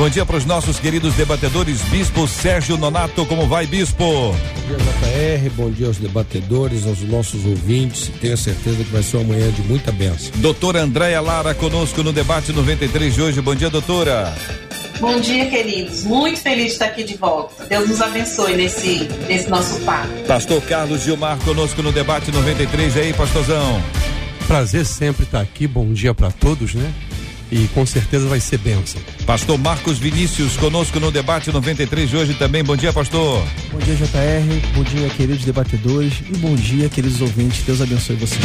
[0.00, 3.26] Bom dia para os nossos queridos debatedores, Bispo Sérgio Nonato.
[3.26, 4.02] Como vai, Bispo?
[4.02, 4.34] Bom
[4.66, 5.50] dia, JR.
[5.50, 8.10] Bom dia aos debatedores, aos nossos ouvintes.
[8.18, 10.32] Tenho certeza que vai ser uma manhã de muita bênção.
[10.36, 13.42] Doutora Andréia Lara conosco no Debate 93 de hoje.
[13.42, 14.34] Bom dia, doutora.
[15.00, 16.04] Bom dia, queridos.
[16.04, 17.66] Muito feliz de estar aqui de volta.
[17.66, 20.08] Deus nos abençoe nesse, nesse nosso papo.
[20.26, 22.96] Pastor Carlos Gilmar conosco no Debate 93.
[22.96, 23.82] E aí, pastorzão?
[24.46, 25.66] Prazer sempre estar aqui.
[25.66, 26.90] Bom dia para todos, né?
[27.50, 29.00] E com certeza vai ser bênção.
[29.26, 32.62] Pastor Marcos Vinícius conosco no debate 93 de hoje também.
[32.62, 33.42] Bom dia, pastor.
[33.72, 34.74] Bom dia, JR.
[34.74, 37.62] Bom dia, queridos debatedores e bom dia, queridos ouvintes.
[37.64, 38.40] Deus abençoe vocês.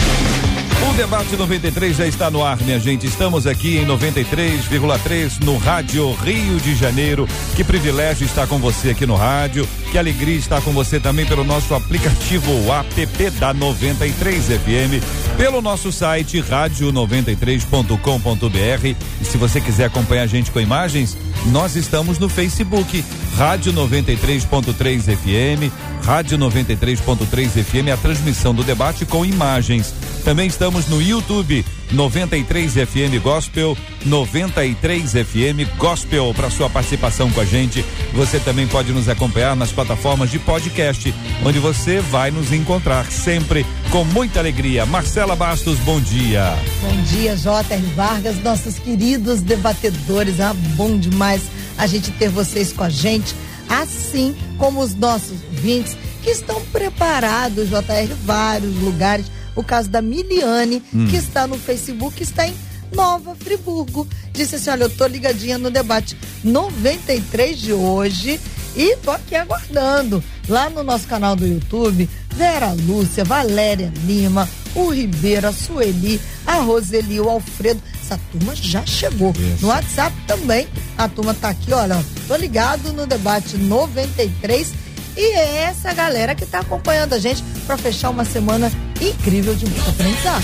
[0.96, 3.06] Debate 93 já está no ar, minha gente.
[3.06, 7.28] Estamos aqui em 93,3 no Rádio Rio de Janeiro.
[7.54, 9.68] Que privilégio estar com você aqui no rádio.
[9.92, 15.04] Que alegria estar com você também pelo nosso aplicativo app da 93 FM,
[15.38, 18.96] pelo nosso site rádio93.com.br.
[19.22, 23.04] E se você quiser acompanhar a gente com imagens, nós estamos no Facebook,
[23.36, 25.73] Rádio 93.3 FM,
[26.04, 29.94] Rádio 93.3 FM, a transmissão do debate com imagens.
[30.23, 37.45] Também estamos no YouTube 93 FM Gospel, 93 FM Gospel para sua participação com a
[37.45, 37.86] gente.
[38.14, 43.65] Você também pode nos acompanhar nas plataformas de podcast, onde você vai nos encontrar sempre
[43.92, 44.86] com muita alegria.
[44.86, 46.55] Marcela Bastos, bom dia.
[46.82, 47.81] Bom dia, J.R.
[47.95, 50.39] Vargas, nossos queridos debatedores.
[50.39, 51.43] Ah, bom demais
[51.77, 53.36] a gente ter vocês com a gente,
[53.70, 60.83] assim como os nossos ouvintes que estão preparados, JR, vários lugares o caso da Miliane,
[60.93, 61.08] hum.
[61.08, 62.55] que está no Facebook, está em
[62.93, 64.08] Nova Friburgo.
[64.32, 68.39] Disse assim: olha, eu tô ligadinha no debate 93 de hoje
[68.76, 70.23] e tô aqui aguardando.
[70.48, 76.55] Lá no nosso canal do YouTube, Vera Lúcia, Valéria Lima, o Ribeiro, a Sueli, a
[76.55, 77.82] Roseli, o Alfredo.
[77.99, 79.32] Essa turma já chegou.
[79.32, 79.64] Isso.
[79.64, 80.67] No WhatsApp também,
[80.98, 84.86] a turma tá aqui, olha, tô ligado no debate 93
[85.17, 88.71] e é essa galera que está acompanhando a gente para fechar uma semana
[89.02, 90.43] incrível de muito aprendizado.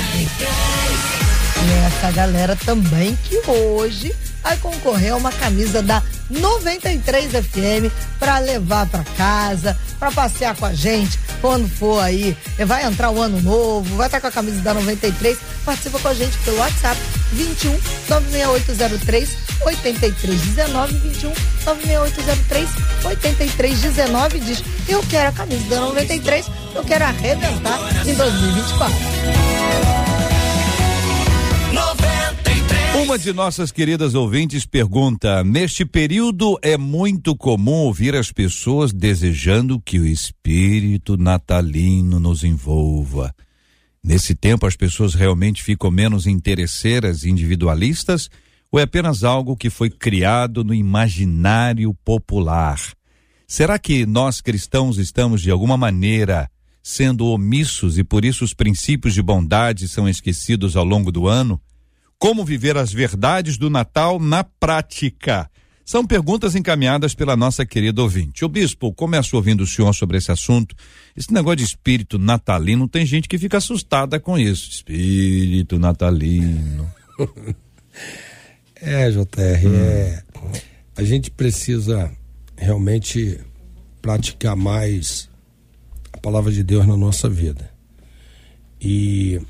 [1.64, 7.92] E é essa galera também que hoje vai concorrer a uma camisa da 93 FM
[8.20, 12.38] para levar para casa, para passear com a gente quando for aí.
[12.66, 15.38] Vai entrar o ano novo, vai estar tá com a camisa da 93.
[15.66, 17.00] Participa com a gente pelo WhatsApp
[17.34, 17.72] 21
[18.10, 21.34] 96803 8319 21
[21.66, 22.70] 96803
[23.06, 30.11] 8319 diz: "Eu quero a camisa da 93, eu quero arrebentar em 2024".
[33.02, 39.82] Uma de nossas queridas ouvintes pergunta: Neste período é muito comum ouvir as pessoas desejando
[39.82, 43.34] que o espírito natalino nos envolva.
[44.04, 48.30] Nesse tempo, as pessoas realmente ficam menos interesseiras e individualistas
[48.72, 52.80] ou é apenas algo que foi criado no imaginário popular?
[53.48, 56.50] Será que nós cristãos estamos, de alguma maneira,
[56.84, 61.60] sendo omissos e por isso os princípios de bondade são esquecidos ao longo do ano?
[62.22, 65.50] Como viver as verdades do Natal na prática?
[65.84, 68.46] São perguntas encaminhadas pela nossa querida ouvinte.
[68.46, 70.76] O bispo, começo ouvindo o senhor sobre esse assunto.
[71.18, 74.70] Esse negócio de espírito natalino, tem gente que fica assustada com isso.
[74.70, 76.88] Espírito natalino.
[78.80, 79.18] é, JR,
[79.66, 79.74] hum.
[79.74, 80.24] é,
[80.98, 82.12] a gente precisa
[82.56, 83.40] realmente
[84.00, 85.28] praticar mais
[86.14, 87.72] a palavra de Deus na nossa vida.
[88.80, 89.42] E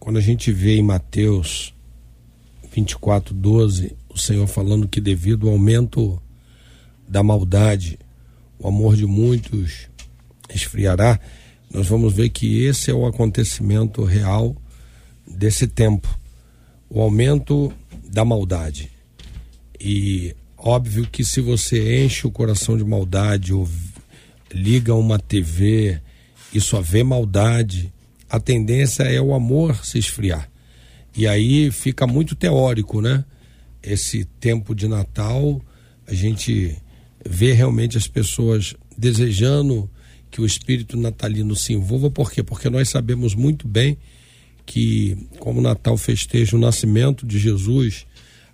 [0.00, 1.74] quando a gente vê em Mateus
[2.72, 6.20] 24, 12, o Senhor falando que devido ao aumento
[7.06, 7.98] da maldade,
[8.58, 9.88] o amor de muitos
[10.52, 11.20] esfriará,
[11.70, 14.56] nós vamos ver que esse é o acontecimento real
[15.26, 16.18] desse tempo.
[16.88, 17.72] O aumento
[18.04, 18.90] da maldade.
[19.80, 23.68] E óbvio que se você enche o coração de maldade ou
[24.52, 26.00] liga uma TV
[26.52, 27.92] e só vê maldade,
[28.28, 30.51] a tendência é o amor se esfriar.
[31.14, 33.24] E aí fica muito teórico, né?
[33.82, 35.60] esse tempo de Natal,
[36.06, 36.76] a gente
[37.28, 39.90] vê realmente as pessoas desejando
[40.30, 42.42] que o espírito natalino se envolva, por quê?
[42.42, 43.98] Porque nós sabemos muito bem
[44.64, 48.06] que, como Natal festeja o nascimento de Jesus,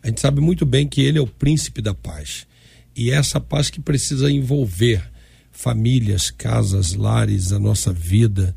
[0.02, 2.46] a gente sabe muito bem que ele é o príncipe da paz.
[2.96, 5.08] E é essa paz que precisa envolver
[5.52, 8.56] famílias, casas, lares, a nossa vida.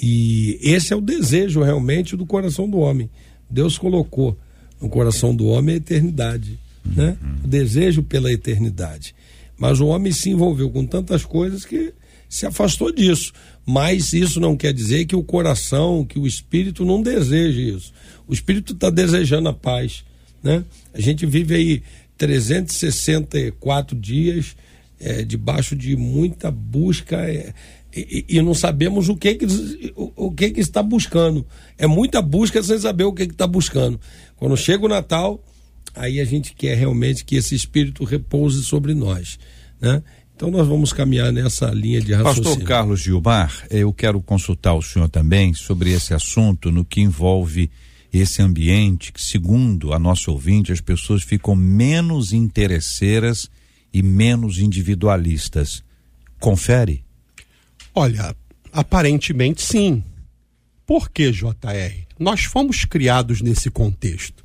[0.00, 3.10] E esse é o desejo realmente do coração do homem.
[3.54, 4.36] Deus colocou
[4.80, 7.16] no coração do homem a eternidade, né?
[7.44, 9.14] O desejo pela eternidade.
[9.56, 11.94] Mas o homem se envolveu com tantas coisas que
[12.28, 13.32] se afastou disso.
[13.64, 17.92] Mas isso não quer dizer que o coração, que o espírito não deseje isso.
[18.26, 20.04] O espírito está desejando a paz,
[20.42, 20.64] né?
[20.92, 21.82] A gente vive aí
[22.18, 24.56] 364 dias
[24.98, 27.54] é, debaixo de muita busca é,
[27.94, 29.46] e, e, não sabemos o que que,
[29.94, 31.46] o, o, que que está buscando.
[31.78, 34.00] É muita busca sem saber o que está buscando.
[34.36, 35.42] Quando chega o Natal,
[35.94, 39.38] aí a gente quer realmente que esse espírito repouse sobre nós,
[39.80, 40.02] né?
[40.34, 42.50] Então nós vamos caminhar nessa linha de raciocínio.
[42.50, 47.70] Pastor Carlos Gilmar, eu quero consultar o senhor também sobre esse assunto no que envolve
[48.12, 53.48] esse ambiente que, segundo a nossa ouvinte, as pessoas ficam menos interesseiras
[53.92, 55.84] e menos individualistas.
[56.40, 57.03] Confere?
[57.94, 58.34] Olha,
[58.72, 60.02] aparentemente sim.
[60.86, 62.06] Por que, JR?
[62.18, 64.42] Nós fomos criados nesse contexto.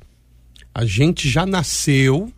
[0.74, 2.32] A gente já nasceu,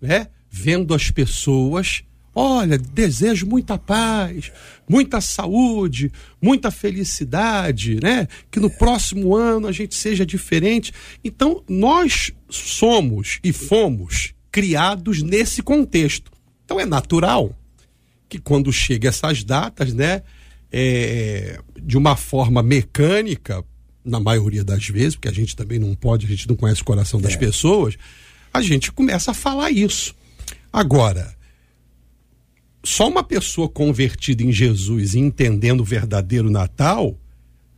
[0.00, 2.04] né, vendo as pessoas
[2.36, 4.50] Olha, desejo muita paz,
[4.88, 6.10] muita saúde,
[6.42, 8.26] muita felicidade, né?
[8.50, 10.92] Que no próximo ano a gente seja diferente.
[11.22, 16.32] Então, nós somos e fomos criados nesse contexto.
[16.64, 17.56] Então, é natural
[18.28, 20.22] que quando chega essas datas, né?
[20.76, 23.64] É, de uma forma mecânica,
[24.04, 26.84] na maioria das vezes, porque a gente também não pode, a gente não conhece o
[26.84, 27.36] coração das é.
[27.36, 27.96] pessoas,
[28.52, 30.14] a gente começa a falar isso.
[30.72, 31.34] Agora,
[32.84, 37.16] só uma pessoa convertida em Jesus e entendendo o verdadeiro Natal,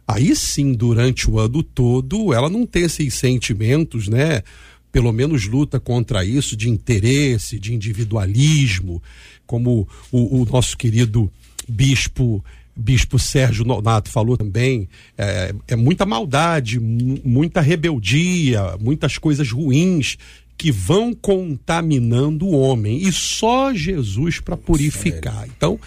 [0.08, 4.42] aí sim, durante o ano todo, ela não tem esses sentimentos, né?
[4.90, 9.02] Pelo menos luta contra isso de interesse, de individualismo,
[9.46, 11.30] como o, o nosso querido
[11.68, 12.44] bispo
[12.76, 20.18] Bispo Sérgio Nonato falou também, é, é muita maldade, muita rebeldia, muitas coisas ruins
[20.58, 25.46] que vão contaminando o homem e só Jesus para purificar.
[25.46, 25.78] Então,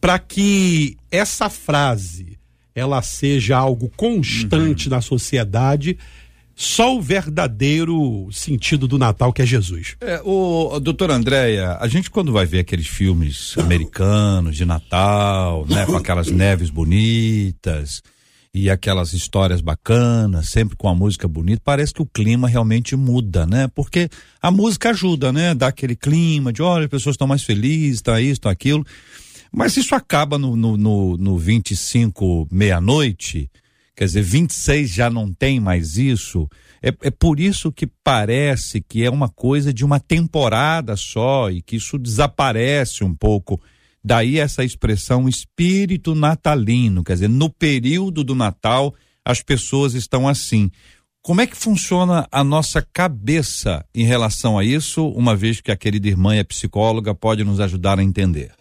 [0.00, 2.38] para que essa frase
[2.74, 4.96] ela seja algo constante uhum.
[4.96, 5.96] na sociedade,
[6.56, 9.96] só o verdadeiro sentido do Natal que é Jesus.
[10.00, 15.84] É, o, doutor Andréia, a gente quando vai ver aqueles filmes americanos de Natal, né,
[15.86, 18.02] com aquelas neves bonitas,
[18.54, 23.44] e aquelas histórias bacanas, sempre com a música bonita, parece que o clima realmente muda,
[23.44, 23.68] né?
[23.74, 24.08] Porque
[24.40, 25.56] a música ajuda, né?
[25.56, 28.86] Dá aquele clima de, olha, as pessoas estão mais felizes, tá isso, tá aquilo.
[29.50, 33.50] Mas isso acaba no, no, no, no 25 meia-noite,
[33.94, 36.48] quer dizer, 26 já não tem mais isso.
[36.82, 41.62] É, é por isso que parece que é uma coisa de uma temporada só e
[41.62, 43.60] que isso desaparece um pouco
[44.04, 48.94] Daí essa expressão espírito natalino, quer dizer, no período do Natal
[49.24, 50.70] as pessoas estão assim.
[51.22, 55.76] Como é que funciona a nossa cabeça em relação a isso, uma vez que a
[55.76, 58.52] querida irmã é psicóloga, pode nos ajudar a entender?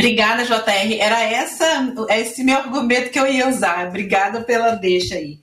[0.00, 0.98] Obrigada, JR.
[0.98, 3.86] Era essa, esse meu argumento que eu ia usar.
[3.86, 5.34] Obrigada pela deixa aí.
[5.34, 5.38] O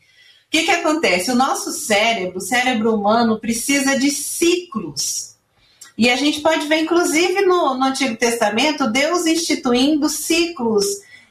[0.49, 1.29] que, que acontece?
[1.29, 5.35] O nosso cérebro, o cérebro humano, precisa de ciclos.
[5.95, 10.85] E a gente pode ver, inclusive, no, no Antigo Testamento, Deus instituindo ciclos,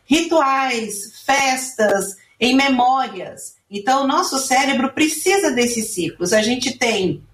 [0.04, 3.56] rituais, festas, em memórias.
[3.68, 6.32] Então, o nosso cérebro precisa desses ciclos.
[6.32, 7.24] A gente tem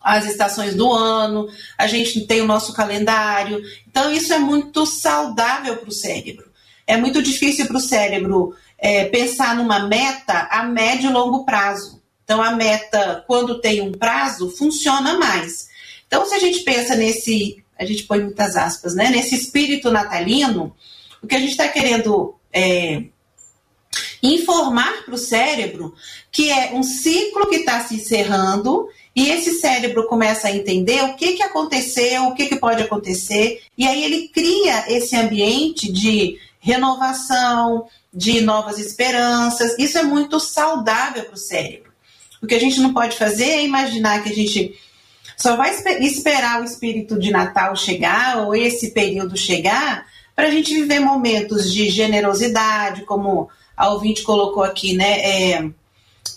[0.00, 3.62] as estações do ano, a gente tem o nosso calendário.
[3.86, 6.50] Então, isso é muito saudável para o cérebro.
[6.86, 12.00] É muito difícil para o cérebro é, pensar numa meta a médio e longo prazo.
[12.24, 15.68] Então, a meta, quando tem um prazo, funciona mais.
[16.06, 19.10] Então, se a gente pensa nesse, a gente põe muitas aspas, né?
[19.10, 20.74] Nesse espírito natalino,
[21.22, 23.04] o que a gente está querendo é,
[24.22, 25.94] informar para o cérebro
[26.30, 31.14] que é um ciclo que está se encerrando e esse cérebro começa a entender o
[31.14, 36.38] que, que aconteceu, o que, que pode acontecer, e aí ele cria esse ambiente de
[36.60, 39.78] renovação, de novas esperanças.
[39.78, 41.90] Isso é muito saudável para o cérebro.
[42.42, 44.78] O que a gente não pode fazer é imaginar que a gente
[45.36, 50.74] só vai esperar o espírito de Natal chegar ou esse período chegar para a gente
[50.74, 55.20] viver momentos de generosidade, como a ouvinte colocou aqui, né?
[55.20, 55.70] É,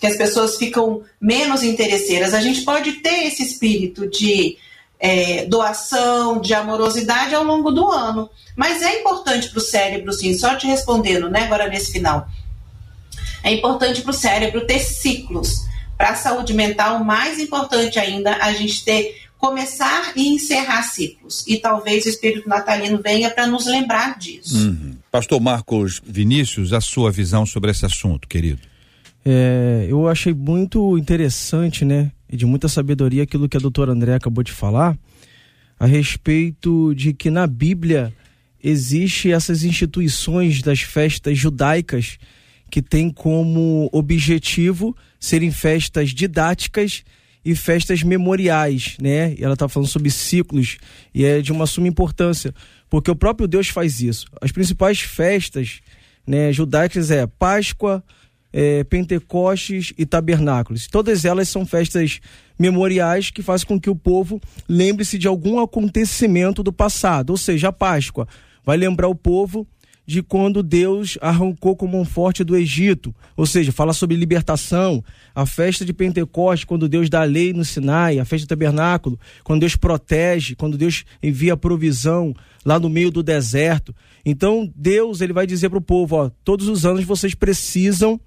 [0.04, 2.34] que as pessoas ficam menos interesseiras.
[2.34, 4.58] A gente pode ter esse espírito de
[5.00, 8.28] é, doação, de amorosidade ao longo do ano.
[8.54, 12.28] Mas é importante para o cérebro, sim, só te respondendo, né, agora nesse final.
[13.42, 15.64] É importante para o cérebro ter ciclos.
[15.96, 21.44] Para a saúde mental, mais importante ainda, a gente ter começar e encerrar ciclos.
[21.46, 24.68] E talvez o espírito natalino venha para nos lembrar disso.
[24.68, 24.96] Uhum.
[25.10, 28.73] Pastor Marcos Vinícius, a sua visão sobre esse assunto, querido.
[29.24, 34.14] É, eu achei muito interessante, né, e de muita sabedoria aquilo que a doutora André
[34.14, 34.98] acabou de falar,
[35.78, 38.12] a respeito de que na Bíblia
[38.62, 42.18] existe essas instituições das festas judaicas
[42.70, 47.04] que têm como objetivo serem festas didáticas
[47.44, 49.34] e festas memoriais, né?
[49.38, 50.78] E ela está falando sobre ciclos
[51.14, 52.54] e é de uma suma importância,
[52.88, 54.26] porque o próprio Deus faz isso.
[54.40, 55.80] As principais festas,
[56.26, 58.02] né, judaicas é Páscoa,
[58.54, 60.86] é, Pentecostes e Tabernáculos.
[60.86, 62.20] Todas elas são festas
[62.56, 67.68] memoriais que fazem com que o povo lembre-se de algum acontecimento do passado, ou seja,
[67.68, 68.28] a Páscoa
[68.64, 69.66] vai lembrar o povo
[70.06, 75.02] de quando Deus arrancou com mão forte do Egito, ou seja, fala sobre libertação,
[75.34, 79.18] a festa de Pentecostes, quando Deus dá a lei no Sinai, a festa do tabernáculo,
[79.42, 82.34] quando Deus protege, quando Deus envia provisão
[82.64, 83.94] lá no meio do deserto.
[84.24, 88.20] Então, Deus, ele vai dizer para o povo, ó, todos os anos vocês precisam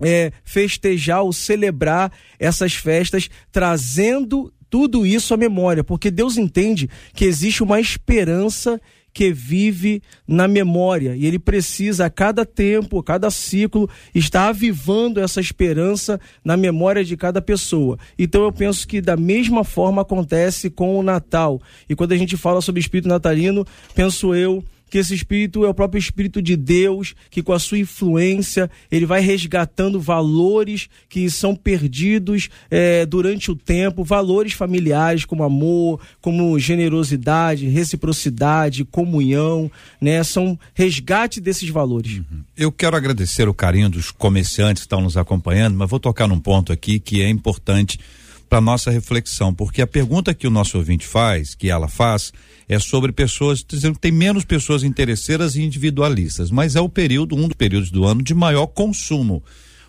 [0.00, 7.24] é, festejar ou celebrar essas festas, trazendo tudo isso à memória, porque Deus entende que
[7.24, 8.80] existe uma esperança
[9.12, 15.18] que vive na memória e ele precisa a cada tempo, a cada ciclo estar avivando
[15.18, 17.98] essa esperança na memória de cada pessoa.
[18.18, 21.60] Então eu penso que da mesma forma acontece com o Natal.
[21.88, 25.74] E quando a gente fala sobre espírito natalino, penso eu que esse espírito é o
[25.74, 31.54] próprio espírito de Deus, que com a sua influência ele vai resgatando valores que são
[31.54, 40.22] perdidos é, durante o tempo, valores familiares como amor, como generosidade, reciprocidade, comunhão, né?
[40.24, 42.18] São resgate desses valores.
[42.18, 42.42] Uhum.
[42.56, 46.40] Eu quero agradecer o carinho dos comerciantes que estão nos acompanhando, mas vou tocar num
[46.40, 47.98] ponto aqui que é importante
[48.48, 52.32] para nossa reflexão, porque a pergunta que o nosso ouvinte faz, que ela faz,
[52.68, 57.46] é sobre pessoas, dizendo tem menos pessoas interesseiras e individualistas, mas é o período, um
[57.46, 59.42] dos períodos do ano de maior consumo,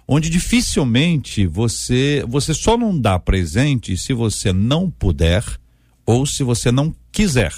[0.08, 5.44] onde dificilmente você, você só não dá presente se você não puder
[6.06, 7.54] ou se você não quiser.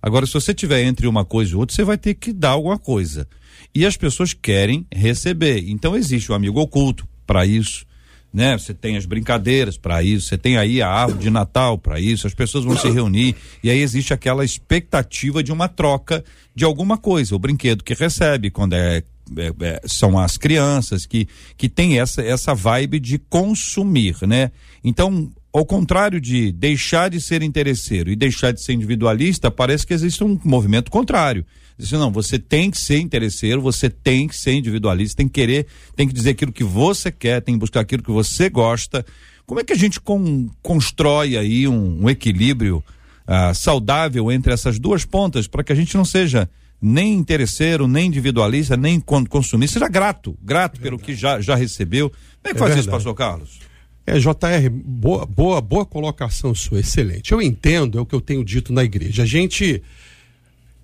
[0.00, 2.78] Agora, se você tiver entre uma coisa e outra, você vai ter que dar alguma
[2.78, 3.26] coisa.
[3.74, 5.68] E as pessoas querem receber.
[5.68, 7.87] Então existe o amigo oculto para isso
[8.32, 8.58] né?
[8.58, 12.26] Você tem as brincadeiras para isso, você tem aí a árvore de Natal para isso,
[12.26, 16.98] as pessoas vão se reunir e aí existe aquela expectativa de uma troca de alguma
[16.98, 19.02] coisa, o brinquedo que recebe quando é,
[19.36, 24.50] é, é são as crianças que que tem essa essa vibe de consumir, né?
[24.84, 29.94] Então ao contrário de deixar de ser interesseiro e deixar de ser individualista, parece que
[29.94, 31.44] existe um movimento contrário.
[31.78, 35.66] Diz não, você tem que ser interesseiro, você tem que ser individualista, tem que querer,
[35.94, 39.06] tem que dizer aquilo que você quer, tem que buscar aquilo que você gosta.
[39.46, 42.82] Como é que a gente com, constrói aí um, um equilíbrio
[43.26, 46.50] ah, saudável entre essas duas pontas para que a gente não seja
[46.82, 52.10] nem interesseiro, nem individualista, nem consumista, seja grato, grato é pelo que já, já recebeu.
[52.10, 52.80] Como é que é faz verdade.
[52.80, 53.60] isso, pastor Carlos?
[54.06, 57.30] É, JR, boa, boa, boa colocação sua, excelente.
[57.30, 59.22] Eu entendo, é o que eu tenho dito na igreja.
[59.22, 59.82] A gente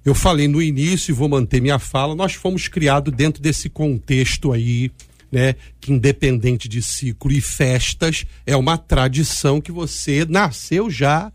[0.05, 4.53] eu falei no início e vou manter minha fala, nós fomos criados dentro desse contexto
[4.53, 4.91] aí,
[5.33, 11.33] né, que independente de ciclo e festas, é uma tradição que você nasceu já,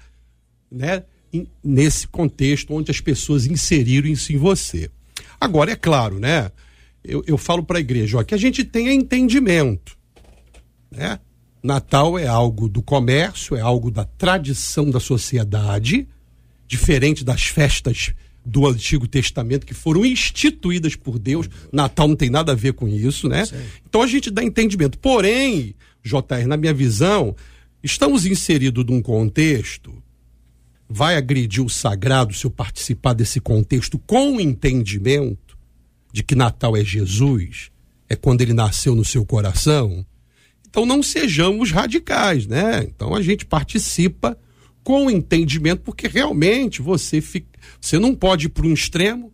[0.72, 1.04] né,
[1.64, 4.90] nesse contexto onde as pessoas inseriram isso em você.
[5.42, 6.52] Agora, é claro, né,
[7.04, 9.98] eu, eu falo para a igreja, ó, que a gente tenha entendimento,
[10.92, 11.20] né,
[11.62, 16.08] Natal é algo do comércio, é algo da tradição da sociedade,
[16.68, 18.14] diferente das festas
[18.46, 21.50] do Antigo Testamento que foram instituídas por Deus.
[21.72, 23.46] Natal não tem nada a ver com isso, né?
[23.46, 23.58] Sim.
[23.88, 24.98] Então a gente dá entendimento.
[24.98, 27.36] Porém, JR, na minha visão,
[27.84, 30.02] estamos inseridos num contexto.
[30.88, 35.58] Vai agredir o sagrado se eu participar desse contexto com entendimento
[36.12, 37.70] de que Natal é Jesus,
[38.08, 40.04] é quando ele nasceu no seu coração.
[40.68, 42.84] Então não sejamos radicais, né?
[42.84, 44.38] Então a gente participa
[44.84, 49.32] com entendimento, porque realmente você fica, você não pode ir para um extremo,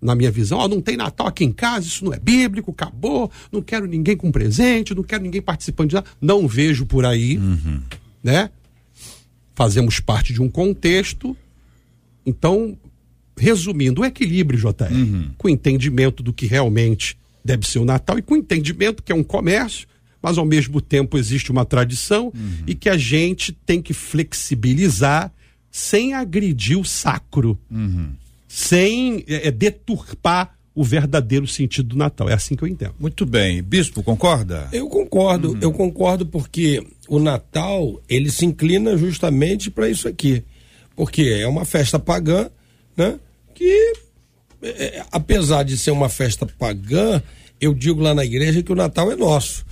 [0.00, 3.30] na minha visão, ó, não tem Natal aqui em casa, isso não é bíblico, acabou,
[3.52, 7.36] não quero ninguém com presente, não quero ninguém participando de nada, não vejo por aí,
[7.36, 7.82] uhum.
[8.22, 8.50] né?
[9.54, 11.36] Fazemos parte de um contexto,
[12.24, 12.78] então,
[13.36, 15.30] resumindo, o equilíbrio, JR, uhum.
[15.36, 19.22] com entendimento do que realmente deve ser o Natal e com entendimento que é um
[19.22, 19.86] comércio,
[20.22, 22.64] mas ao mesmo tempo existe uma tradição uhum.
[22.66, 25.32] e que a gente tem que flexibilizar
[25.70, 28.12] sem agredir o sacro, uhum.
[28.48, 32.28] sem é, é, deturpar o verdadeiro sentido do Natal.
[32.28, 32.94] É assim que eu entendo.
[32.98, 33.62] Muito bem.
[33.62, 34.68] Bispo, concorda?
[34.72, 35.52] Eu concordo.
[35.52, 35.58] Uhum.
[35.60, 40.42] Eu concordo porque o Natal, ele se inclina justamente para isso aqui.
[40.96, 42.48] Porque é uma festa pagã,
[42.96, 43.18] né?
[43.54, 43.92] Que,
[44.62, 47.22] é, é, apesar de ser uma festa pagã,
[47.60, 49.64] eu digo lá na igreja que o Natal é nosso.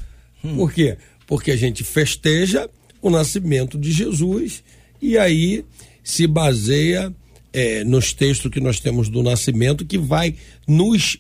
[0.45, 0.57] Hum.
[0.57, 0.97] Por quê?
[1.27, 2.69] Porque a gente festeja
[3.01, 4.63] o nascimento de Jesus
[5.01, 5.65] e aí
[6.03, 7.13] se baseia
[7.53, 10.35] é, nos textos que nós temos do nascimento que vai
[10.67, 11.19] nos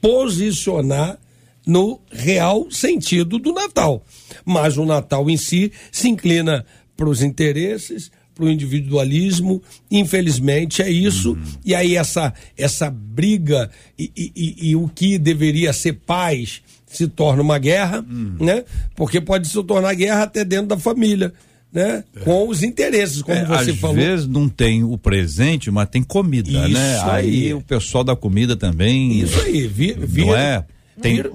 [0.00, 1.18] posicionar
[1.66, 4.04] no real sentido do Natal.
[4.44, 6.64] Mas o Natal em si se inclina
[6.96, 11.32] para os interesses, para o individualismo, infelizmente é isso.
[11.32, 11.44] Uhum.
[11.64, 17.42] E aí essa, essa briga e, e, e, o que deveria ser paz se torna
[17.42, 18.36] uma guerra, uhum.
[18.40, 18.64] né?
[18.96, 21.34] Porque pode se tornar guerra até dentro da família
[21.72, 22.02] né?
[22.16, 22.20] É.
[22.20, 23.96] Com os interesses, como é, você às falou.
[23.96, 26.68] Às vezes não tem o presente, mas tem comida, né?
[26.68, 27.00] Isso né?
[27.04, 27.46] Aí.
[27.46, 27.54] aí.
[27.54, 29.20] o pessoal da comida também.
[29.20, 30.64] Isso aí, vi, vi, não é?
[31.00, 31.30] Tem, vira,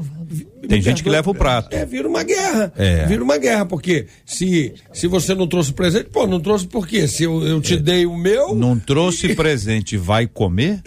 [0.67, 1.73] tem gente que leva o prato.
[1.73, 2.73] É, vira uma guerra.
[2.75, 3.05] É.
[3.05, 7.07] Vira uma guerra, porque se, se você não trouxe presente, pô, não trouxe por quê?
[7.07, 7.77] Se eu, eu te é.
[7.77, 8.53] dei o meu.
[8.55, 10.81] Não trouxe presente, vai comer?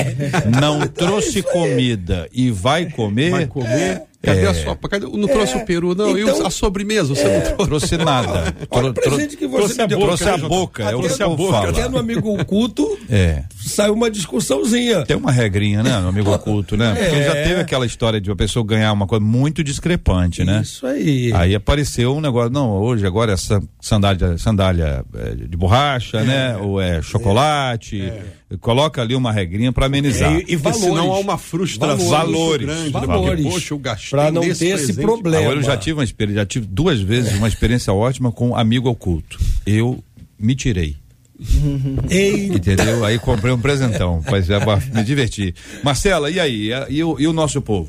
[0.60, 3.30] não trouxe comida e vai comer?
[3.30, 4.02] Vai comer.
[4.20, 4.46] Cadê é.
[4.48, 4.88] a sopa?
[4.88, 5.06] Cadê?
[5.06, 5.56] Não trouxe é.
[5.56, 6.18] o peru, não.
[6.18, 7.14] Então, e a sobremesa?
[7.14, 7.34] Você é.
[7.34, 7.66] não trouxe?
[7.66, 8.54] trouxe nada.
[8.70, 10.82] Olha o presente que você trouxe, a boca, trouxe a boca.
[10.82, 11.68] é o que eu falo.
[11.70, 13.44] Até no amigo oculto é.
[13.68, 15.04] Saiu uma discussãozinha.
[15.04, 16.94] Tem uma regrinha, né, no amigo oculto, né?
[16.94, 17.24] Porque é.
[17.24, 20.62] já teve aquela história de uma pessoa ganhar uma coisa muito discrepante, né?
[20.62, 21.32] Isso aí.
[21.32, 26.56] Aí apareceu um negócio, não, hoje agora essa sandália, sandália é, de borracha, né?
[26.56, 28.00] Ou é chocolate.
[28.02, 28.22] É
[28.56, 30.32] coloca ali uma regrinha para amenizar.
[30.32, 30.84] É, e, e valores.
[30.84, 32.66] Senão há uma frustração valores.
[32.66, 32.90] grande.
[32.90, 33.44] Valores.
[33.44, 34.72] Poxa, eu gastei Para não ter presente.
[34.72, 35.44] esse problema.
[35.44, 38.88] Agora eu já tive uma experiência, já tive duas vezes uma experiência ótima com amigo
[38.88, 39.38] oculto.
[39.66, 40.02] Eu
[40.38, 40.96] me tirei.
[41.38, 43.04] Entendeu?
[43.04, 44.58] Aí comprei um presentão, mas é
[44.92, 45.54] me divertir.
[45.84, 46.70] Marcela, e aí?
[46.88, 47.88] E, o, e o nosso povo?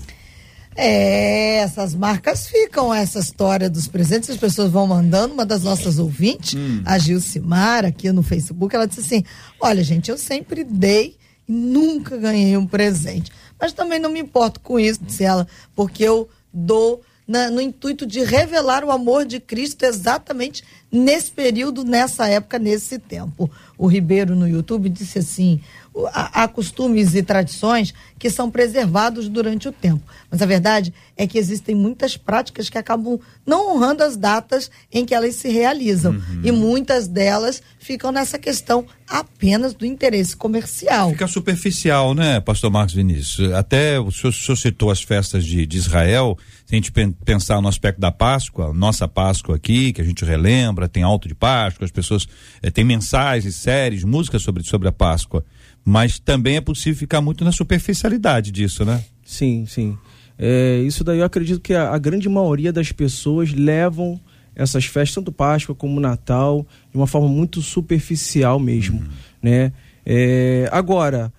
[0.75, 5.33] É, essas marcas ficam, essa história dos presentes, as pessoas vão mandando.
[5.33, 6.81] Uma das nossas ouvintes, hum.
[6.85, 9.23] a Gilcimar, aqui no Facebook, ela disse assim:
[9.59, 13.31] Olha, gente, eu sempre dei e nunca ganhei um presente.
[13.59, 18.07] Mas também não me importo com isso, disse ela, porque eu dou na, no intuito
[18.07, 23.47] de revelar o amor de Cristo exatamente nesse período, nessa época, nesse tempo.
[23.77, 25.61] O Ribeiro no YouTube disse assim:
[26.13, 30.03] há, costumes e tradições que são preservados durante o tempo.
[30.29, 35.05] Mas a verdade é que existem muitas práticas que acabam não honrando as datas em
[35.05, 36.13] que elas se realizam.
[36.13, 36.41] Uhum.
[36.43, 41.09] E muitas delas ficam nessa questão apenas do interesse comercial.
[41.11, 43.51] Fica superficial, né, pastor Marcos Vinícius?
[43.53, 46.91] Até o senhor, o senhor citou as festas de, de Israel, se a gente
[47.25, 51.33] pensar no aspecto da Páscoa, nossa Páscoa aqui, que a gente relembra, tem alto de
[51.33, 52.27] Páscoa, as pessoas
[52.61, 55.43] eh, têm mensagens, séries, músicas sobre, sobre a Páscoa.
[55.89, 59.03] Mas também é possível ficar muito na superficialidade disso, né?
[59.25, 59.97] Sim, sim.
[60.37, 64.21] É, isso daí eu acredito que a, a, grande maioria das pessoas levam
[64.55, 69.07] essas festas, tanto Páscoa como Natal, de uma forma muito superficial mesmo, uhum.
[69.41, 69.73] né?
[70.05, 71.33] É, agora,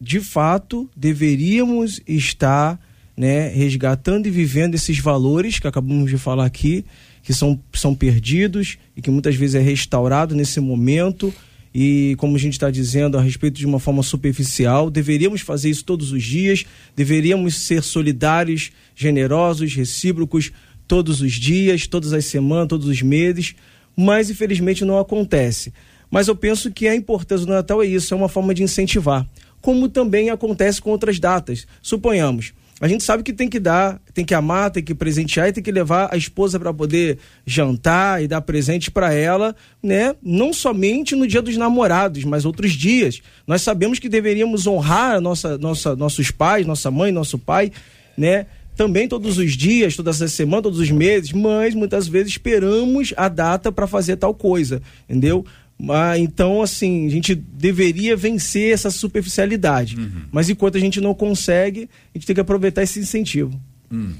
[0.00, 2.80] de fato, deveríamos estar
[3.16, 6.84] né, resgatando e vivendo esses valores que acabamos de falar aqui,
[7.22, 11.32] que são, são perdidos e que muitas vezes é restaurado nesse momento
[11.74, 14.90] e, como a gente está dizendo, a respeito de uma forma superficial.
[14.90, 20.52] Deveríamos fazer isso todos os dias, deveríamos ser solidários, generosos, recíprocos
[20.86, 23.54] todos os dias, todas as semanas, todos os meses,
[23.96, 25.72] mas infelizmente não acontece.
[26.10, 29.26] Mas eu penso que a importância do Natal é isso, é uma forma de incentivar,
[29.62, 31.66] como também acontece com outras datas.
[31.80, 35.52] Suponhamos, a gente sabe que tem que dar, tem que amar, tem que presentear e
[35.52, 37.16] tem que levar a esposa para poder
[37.46, 40.16] jantar e dar presente para ela, né?
[40.20, 43.22] Não somente no Dia dos Namorados, mas outros dias.
[43.46, 47.70] Nós sabemos que deveríamos honrar nossa, nossa, nossos pais, nossa mãe, nosso pai,
[48.18, 48.46] né?
[48.74, 53.28] Também todos os dias, todas as semanas, todos os meses, mas muitas vezes esperamos a
[53.28, 55.46] data para fazer tal coisa, entendeu?
[55.82, 59.96] Mas, então, assim, a gente deveria vencer essa superficialidade.
[59.96, 60.22] Uhum.
[60.30, 63.60] Mas enquanto a gente não consegue, a gente tem que aproveitar esse incentivo.
[63.90, 64.12] Hum.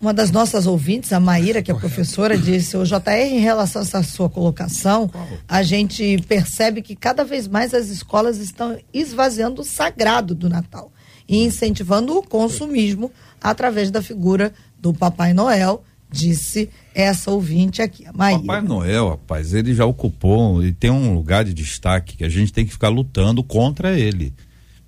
[0.00, 3.84] Uma das nossas ouvintes, a Maíra, que é professora, disse: o JR, em relação a
[3.84, 5.10] essa sua colocação,
[5.46, 10.90] a gente percebe que cada vez mais as escolas estão esvaziando o sagrado do Natal
[11.28, 18.12] e incentivando o consumismo através da figura do Papai Noel disse essa ouvinte aqui, a
[18.12, 18.40] Maíra.
[18.40, 22.52] Papai Noel, rapaz, ele já ocupou e tem um lugar de destaque que a gente
[22.52, 24.32] tem que ficar lutando contra ele.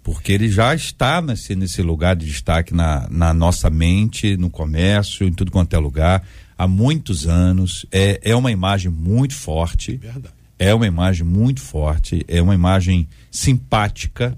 [0.02, 5.26] porque ele já está nesse, nesse lugar de destaque na, na nossa mente, no comércio,
[5.26, 6.22] em tudo quanto é lugar,
[6.56, 7.87] há muitos anos.
[7.92, 9.96] É, é uma imagem muito forte.
[9.96, 10.35] Verdade.
[10.59, 14.37] É uma imagem muito forte, é uma imagem simpática,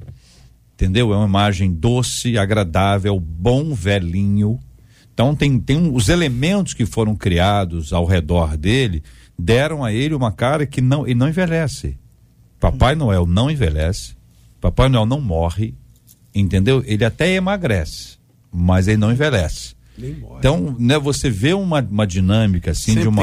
[0.75, 1.13] entendeu?
[1.13, 4.61] É uma imagem doce, agradável, bom velhinho.
[5.15, 9.03] Então tem, tem um, os elementos que foram criados ao redor dele
[9.39, 11.97] deram a ele uma cara que não, ele não envelhece.
[12.61, 14.15] Papai Noel não envelhece,
[14.61, 15.75] Papai Noel não morre,
[16.35, 16.83] entendeu?
[16.87, 18.17] Ele até emagrece,
[18.53, 19.75] mas ele não envelhece.
[20.39, 23.23] Então, né, você vê uma, uma dinâmica assim Sempre de uma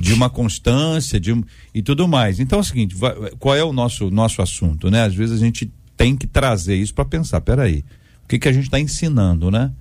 [0.00, 1.42] de uma constância, de um,
[1.74, 2.38] e tudo mais.
[2.40, 5.02] Então é o seguinte, vai- qual é o nosso nosso assunto, né?
[5.04, 7.84] Às vezes a gente tem que trazer isso para pensar, peraí,
[8.24, 9.72] o que que a gente está ensinando, né?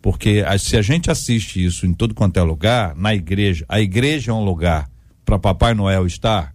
[0.00, 4.30] Porque se a gente assiste isso em todo quanto é lugar, na igreja, a igreja
[4.30, 4.88] é um lugar
[5.24, 6.54] para Papai Noel estar.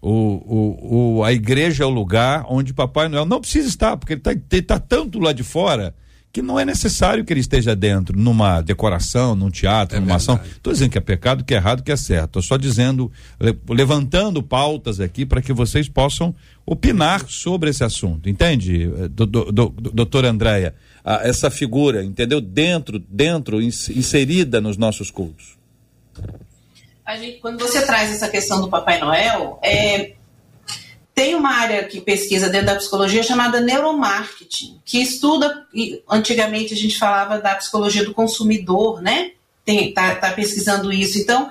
[0.00, 4.14] O, o, o, a igreja é o lugar onde Papai Noel não precisa estar, porque
[4.14, 4.22] ele
[4.58, 5.94] está tá tanto lá de fora
[6.32, 10.36] que não é necessário que ele esteja dentro, numa decoração, num teatro, É numa ação.
[10.36, 10.56] verdade.
[10.56, 12.38] Estou dizendo que é pecado, que é errado, que é certo.
[12.38, 18.30] Estou só dizendo, le- levantando pautas aqui para que vocês possam opinar sobre esse assunto.
[18.30, 20.74] Entende, eh, do, do, do, doutora Andréia?
[21.04, 22.40] Ah, essa figura, entendeu?
[22.40, 25.58] Dentro, dentro, ins- inserida nos nossos cultos.
[27.04, 30.12] A gente- quando você traz essa questão do Papai Noel, é,
[31.14, 35.66] tem uma área que pesquisa dentro da psicologia chamada neuromarketing, que estuda,
[36.08, 39.32] antigamente a gente falava da psicologia do consumidor, né?
[39.64, 41.18] Tem, tá, tá pesquisando isso.
[41.18, 41.50] Então,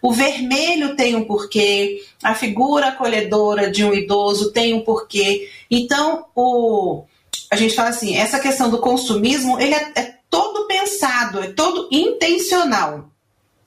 [0.00, 5.48] o vermelho tem um porquê, a figura acolhedora de um idoso tem um porquê.
[5.70, 7.04] Então, o,
[7.50, 11.88] a gente fala assim, essa questão do consumismo, ele é, é todo pensado, é todo
[11.92, 13.10] intencional.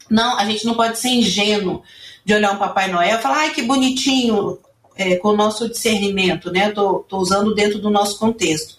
[0.10, 1.84] Não, a gente não pode ser ingênuo
[2.26, 4.58] de olhar um Papai Noel e falar, ai, que bonitinho,
[4.96, 6.72] é, com o nosso discernimento, né?
[6.72, 8.78] Tô usando dentro do nosso contexto.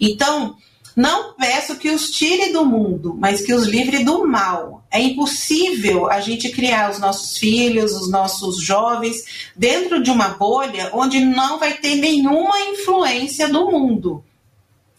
[0.00, 0.56] Então,
[0.96, 4.84] não peço que os tire do mundo, mas que os livre do mal.
[4.90, 10.90] É impossível a gente criar os nossos filhos, os nossos jovens, dentro de uma bolha
[10.92, 14.24] onde não vai ter nenhuma influência do mundo.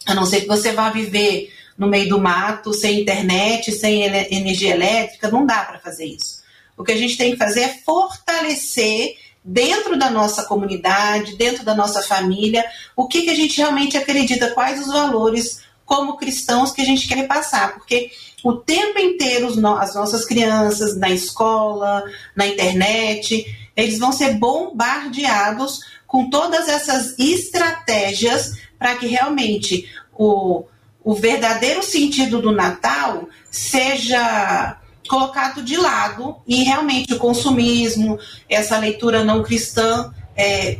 [0.04, 4.74] A não ser que você vá viver no meio do mato, sem internet, sem energia
[4.74, 6.42] elétrica, não dá para fazer isso.
[6.76, 9.16] O que a gente tem que fazer é fortalecer
[9.46, 12.64] dentro da nossa comunidade, dentro da nossa família,
[12.96, 17.06] o que, que a gente realmente acredita, quais os valores como cristãos que a gente
[17.06, 18.10] quer passar, porque
[18.42, 22.02] o tempo inteiro as nossas crianças na escola,
[22.34, 30.64] na internet, eles vão ser bombardeados com todas essas estratégias para que realmente o,
[31.04, 39.24] o verdadeiro sentido do Natal seja colocado de lado e realmente o consumismo, essa leitura
[39.24, 40.78] não cristã, é,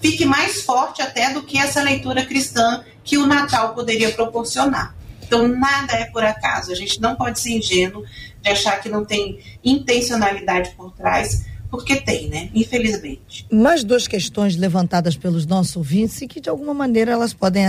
[0.00, 4.94] fique mais forte até do que essa leitura cristã que o Natal poderia proporcionar.
[5.22, 6.72] Então, nada é por acaso.
[6.72, 8.04] A gente não pode ser ingênuo
[8.40, 12.48] de achar que não tem intencionalidade por trás, porque tem, né?
[12.54, 13.46] Infelizmente.
[13.50, 17.66] Mais duas questões levantadas pelos nossos ouvintes e que, de alguma maneira, elas podem.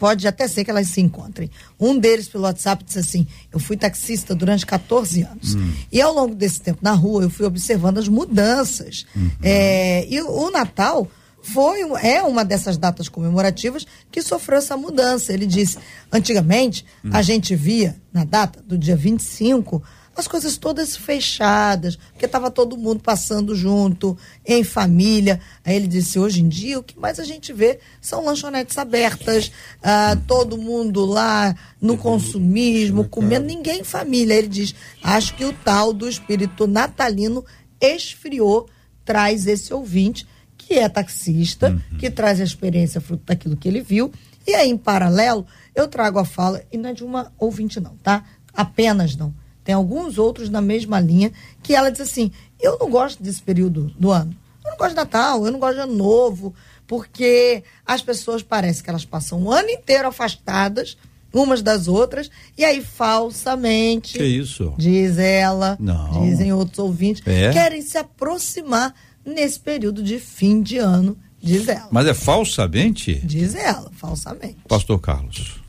[0.00, 1.50] Pode até ser que elas se encontrem.
[1.78, 5.54] Um deles, pelo WhatsApp, disse assim: Eu fui taxista durante 14 anos.
[5.92, 9.04] E ao longo desse tempo na rua, eu fui observando as mudanças.
[9.42, 11.06] É, e o, o Natal
[11.42, 15.34] foi é uma dessas datas comemorativas que sofreu essa mudança.
[15.34, 15.76] Ele disse:
[16.10, 16.82] antigamente,
[17.12, 19.82] a gente via na data do dia 25
[20.16, 25.40] as coisas todas fechadas, porque estava todo mundo passando junto, em família.
[25.64, 29.50] Aí ele disse: hoje em dia, o que mais a gente vê são lanchonetes abertas,
[29.82, 34.34] ah, todo mundo lá no consumismo, comendo, ninguém em família.
[34.34, 37.44] Ele diz: acho que o tal do espírito natalino
[37.80, 38.68] esfriou,
[39.04, 40.26] traz esse ouvinte
[40.58, 44.12] que é taxista, que traz a experiência fruto daquilo que ele viu.
[44.46, 47.96] E aí, em paralelo, eu trago a fala, e não é de uma ouvinte, não,
[47.96, 48.24] tá?
[48.52, 49.34] Apenas não.
[49.70, 51.30] Tem alguns outros na mesma linha
[51.62, 54.34] que ela diz assim: eu não gosto desse período do ano.
[54.64, 56.52] Eu não gosto de Natal, eu não gosto de Ano Novo,
[56.88, 60.96] porque as pessoas parecem que elas passam o ano inteiro afastadas
[61.32, 62.28] umas das outras,
[62.58, 64.18] e aí falsamente.
[64.18, 64.74] Que isso?
[64.76, 66.24] Diz ela, Não.
[66.24, 67.52] dizem outros ouvintes, É?
[67.52, 68.92] querem se aproximar
[69.24, 71.86] nesse período de fim de ano, diz ela.
[71.92, 73.20] Mas é falsamente?
[73.24, 74.56] Diz ela, falsamente.
[74.66, 75.60] Pastor Carlos.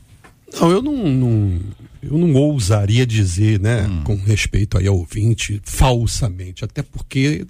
[0.60, 1.60] Não, eu não, não-
[2.02, 7.46] eu não ousaria dizer, né, com respeito aí ao ouvinte, falsamente, até porque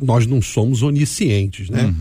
[0.00, 1.94] nós não somos oniscientes, né?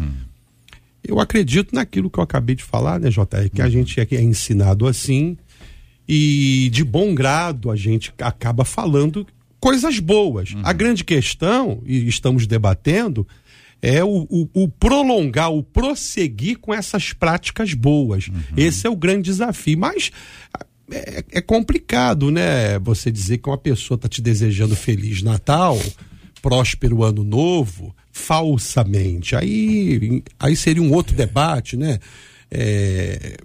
[1.08, 4.22] Eu acredito naquilo que eu acabei de falar, né, JR, que a gente é, é
[4.22, 5.38] ensinado assim
[6.08, 9.26] e de bom grado a gente acaba falando
[9.60, 10.54] coisas boas.
[10.64, 13.28] A grande questão, e estamos debatendo,
[13.82, 18.28] é o, o, o, prolongar, o prosseguir com essas práticas boas.
[18.28, 18.42] Uhum.
[18.58, 19.78] Esse é o grande desafio.
[19.78, 20.12] Mas
[20.92, 22.78] é, é, complicado, né?
[22.80, 25.80] Você dizer que uma pessoa está te desejando Feliz Natal,
[26.42, 29.36] próspero ano novo, falsamente.
[29.36, 32.00] Aí, aí seria um outro debate, né?
[32.52, 33.38] É,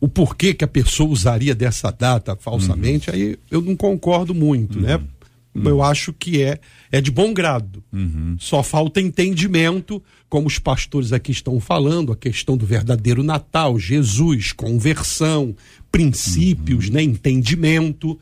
[0.00, 3.16] o porquê que a pessoa usaria dessa data falsamente, uhum.
[3.16, 4.96] aí eu não concordo muito, né?
[4.96, 5.02] uhum.
[5.02, 5.08] né?
[5.54, 5.68] Uhum.
[5.68, 6.58] Eu acho que é,
[6.90, 7.82] é de bom grado.
[7.92, 8.36] Uhum.
[8.40, 14.52] Só falta entendimento, como os pastores aqui estão falando, a questão do verdadeiro Natal, Jesus,
[14.52, 15.54] conversão,
[15.94, 16.94] princípios, uhum.
[16.94, 18.18] né, entendimento,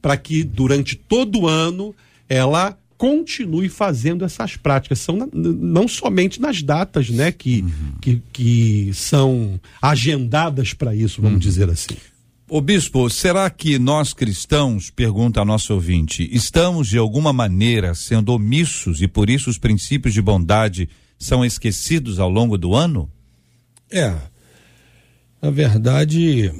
[0.00, 1.92] para que durante todo o ano
[2.28, 5.00] ela continue fazendo essas práticas.
[5.00, 7.92] São na, não somente nas datas né, que, uhum.
[8.00, 11.40] que, que são agendadas para isso, vamos uhum.
[11.40, 11.96] dizer assim.
[12.48, 18.32] O bispo, será que nós cristãos, pergunta a nosso ouvinte, estamos de alguma maneira sendo
[18.32, 23.10] omissos e por isso os princípios de bondade são esquecidos ao longo do ano?
[23.90, 24.14] É.
[25.42, 26.52] Na verdade,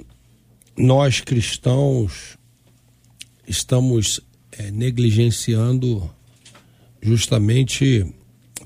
[0.77, 2.37] nós cristãos
[3.47, 4.21] estamos
[4.53, 6.11] é, negligenciando
[7.01, 8.07] justamente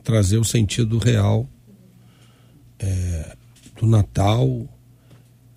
[0.02, 1.48] trazer o sentido real
[2.78, 3.36] é,
[3.78, 4.68] do Natal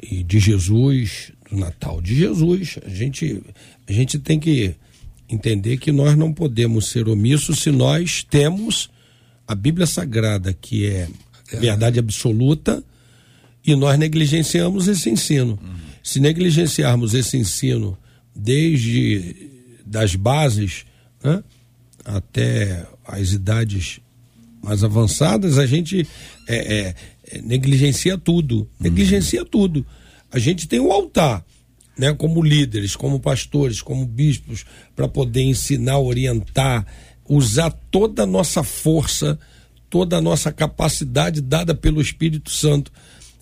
[0.02, 2.78] e de Jesus, do Natal de Jesus.
[2.86, 3.42] A gente,
[3.88, 4.76] a gente tem que
[5.30, 8.89] entender que nós não podemos ser omissos se nós temos
[9.48, 11.08] a Bíblia Sagrada, que é
[11.60, 12.84] verdade absoluta,
[13.66, 15.58] e nós negligenciamos esse ensino.
[15.62, 15.72] Uhum.
[16.04, 17.98] Se negligenciarmos esse ensino
[18.36, 19.50] desde
[19.86, 20.86] das bases
[21.24, 21.44] né,
[22.04, 24.00] até as idades
[24.62, 26.08] mais avançadas, a gente
[26.48, 26.96] é, é,
[27.32, 28.60] é, negligencia tudo.
[28.60, 28.68] Uhum.
[28.80, 29.86] Negligencia tudo.
[30.32, 31.46] A gente tem o altar,
[31.98, 36.86] né, como líderes, como pastores, como bispos, para poder ensinar, orientar,
[37.28, 39.38] usar toda a nossa força,
[39.89, 42.92] toda a nossa capacidade dada pelo Espírito Santo,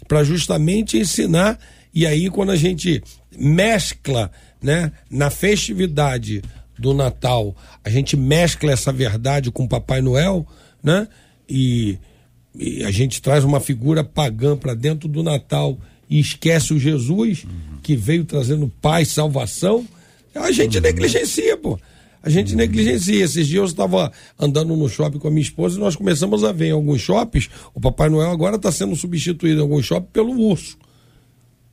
[0.08, 1.58] para justamente ensinar
[1.93, 3.04] e aí, quando a gente
[3.38, 6.41] mescla né, na festividade
[6.77, 10.47] do Natal, a gente mescla essa verdade com Papai Noel,
[10.82, 11.08] né?
[11.47, 11.99] E,
[12.56, 15.77] e a gente traz uma figura pagã para dentro do Natal
[16.10, 17.77] e esquece o Jesus uhum.
[17.84, 19.86] que veio trazendo paz, salvação.
[20.34, 20.84] A gente uhum.
[20.84, 21.77] negligencia, pô.
[22.23, 22.58] A gente uhum.
[22.58, 23.23] negligencia.
[23.23, 26.51] Esses dias eu estava andando no shopping com a minha esposa e nós começamos a
[26.51, 30.32] ver em alguns shoppings, o Papai Noel agora está sendo substituído em alguns shoppings pelo
[30.39, 30.77] urso.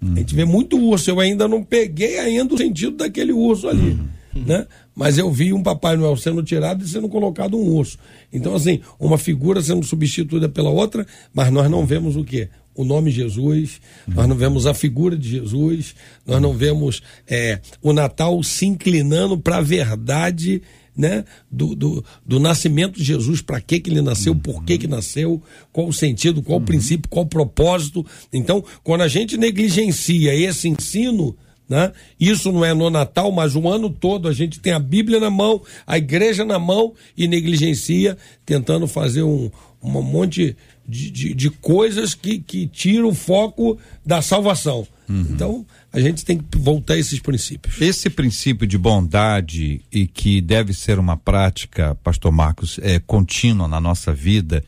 [0.01, 0.15] Uhum.
[0.15, 1.11] A gente vê muito urso.
[1.11, 3.93] Eu ainda não peguei ainda o sentido daquele urso ali.
[4.35, 4.45] Uhum.
[4.47, 4.67] Né?
[4.95, 7.99] Mas eu vi um Papai Noel sendo tirado e sendo colocado um urso.
[8.33, 12.49] Então, assim, uma figura sendo substituída pela outra, mas nós não vemos o quê?
[12.75, 17.93] O nome Jesus, nós não vemos a figura de Jesus, nós não vemos é, o
[17.93, 20.63] Natal se inclinando para a verdade
[20.99, 24.39] né, do, do, do, nascimento de Jesus, para que que ele nasceu, uhum.
[24.41, 25.41] por que que nasceu,
[25.73, 26.67] qual o sentido, qual o uhum.
[26.67, 28.05] princípio, qual o propósito.
[28.33, 31.37] Então, quando a gente negligencia esse ensino,
[31.69, 35.21] né, isso não é no Natal, mas o ano todo a gente tem a Bíblia
[35.21, 39.49] na mão, a igreja na mão e negligencia, tentando fazer um,
[39.81, 40.57] um monte
[40.87, 44.85] de, de, de coisas que, que tiram o foco da salvação.
[45.09, 45.27] Uhum.
[45.31, 47.81] Então, a gente tem que voltar a esses princípios.
[47.81, 53.81] Esse princípio de bondade e que deve ser uma prática, pastor Marcos, é, contínua na
[53.81, 54.63] nossa vida,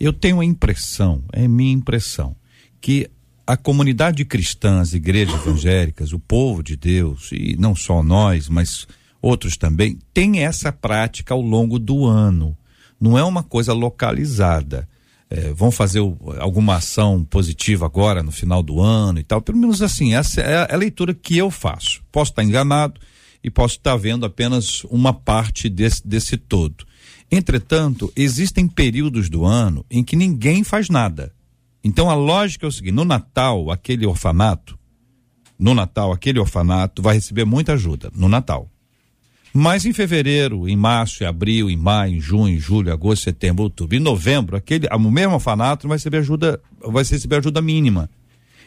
[0.00, 2.34] eu tenho a impressão, é minha impressão,
[2.80, 3.08] que
[3.46, 8.88] a comunidade cristã, as igrejas evangélicas, o povo de Deus, e não só nós, mas
[9.20, 12.56] outros também, tem essa prática ao longo do ano.
[13.00, 14.88] Não é uma coisa localizada
[15.34, 19.42] é, vão fazer o, alguma ação positiva agora no final do ano e tal.
[19.42, 22.02] Pelo menos assim, essa é a leitura que eu faço.
[22.12, 23.00] Posso estar enganado
[23.42, 26.86] e posso estar vendo apenas uma parte desse, desse todo.
[27.32, 31.32] Entretanto, existem períodos do ano em que ninguém faz nada.
[31.82, 34.78] Então a lógica é o seguinte: no Natal, aquele orfanato,
[35.58, 38.08] no Natal, aquele orfanato vai receber muita ajuda.
[38.14, 38.70] No Natal.
[39.56, 43.62] Mas em fevereiro, em março, em abril, em maio, em junho, em julho, agosto, setembro,
[43.62, 48.10] outubro, em novembro, aquele, o mesmo orfanato vai receber ajuda, vai receber ajuda mínima.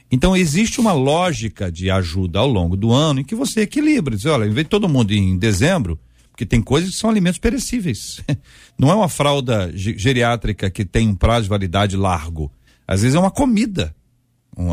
[0.09, 4.15] Então existe uma lógica de ajuda ao longo do ano em que você equilibra.
[4.15, 5.99] Diz, olha, em vez de todo mundo em dezembro,
[6.31, 8.21] porque tem coisas que são alimentos perecíveis.
[8.79, 12.49] Não é uma fralda geriátrica que tem um prazo de validade largo.
[12.87, 13.93] Às vezes é uma comida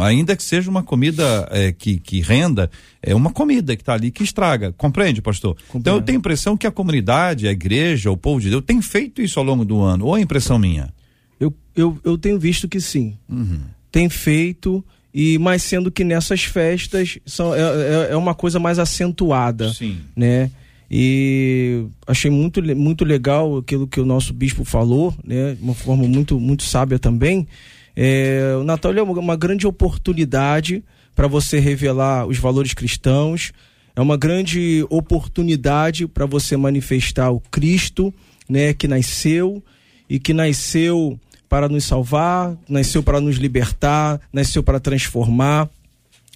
[0.01, 2.71] ainda que seja uma comida é, que, que renda,
[3.03, 4.73] é uma comida que está ali que estraga.
[4.73, 5.57] Compreende, pastor?
[5.69, 5.81] Compreendo.
[5.81, 8.81] Então eu tenho a impressão que a comunidade, a igreja, o povo de Deus tem
[8.81, 10.07] feito isso ao longo do ano.
[10.07, 10.93] Ou é impressão minha?
[11.39, 13.17] Eu, eu, eu tenho visto que sim.
[13.29, 13.61] Uhum.
[13.93, 18.79] Tem feito, e mas sendo que nessas festas são, é, é, é uma coisa mais
[18.79, 19.73] acentuada.
[19.73, 19.99] Sim.
[20.17, 20.51] Né?
[20.91, 25.55] E achei muito, muito legal aquilo que o nosso bispo falou, né?
[25.55, 27.47] De uma forma muito, muito sábia também.
[27.97, 30.83] É, o Natal é uma, grande oportunidade
[31.15, 33.53] para você revelar os valores cristãos,
[33.95, 38.13] é uma grande oportunidade para você manifestar o Cristo,
[38.49, 39.63] né, que nasceu
[40.11, 45.69] e que nasceu para nos salvar, nasceu para nos libertar, nasceu para transformar,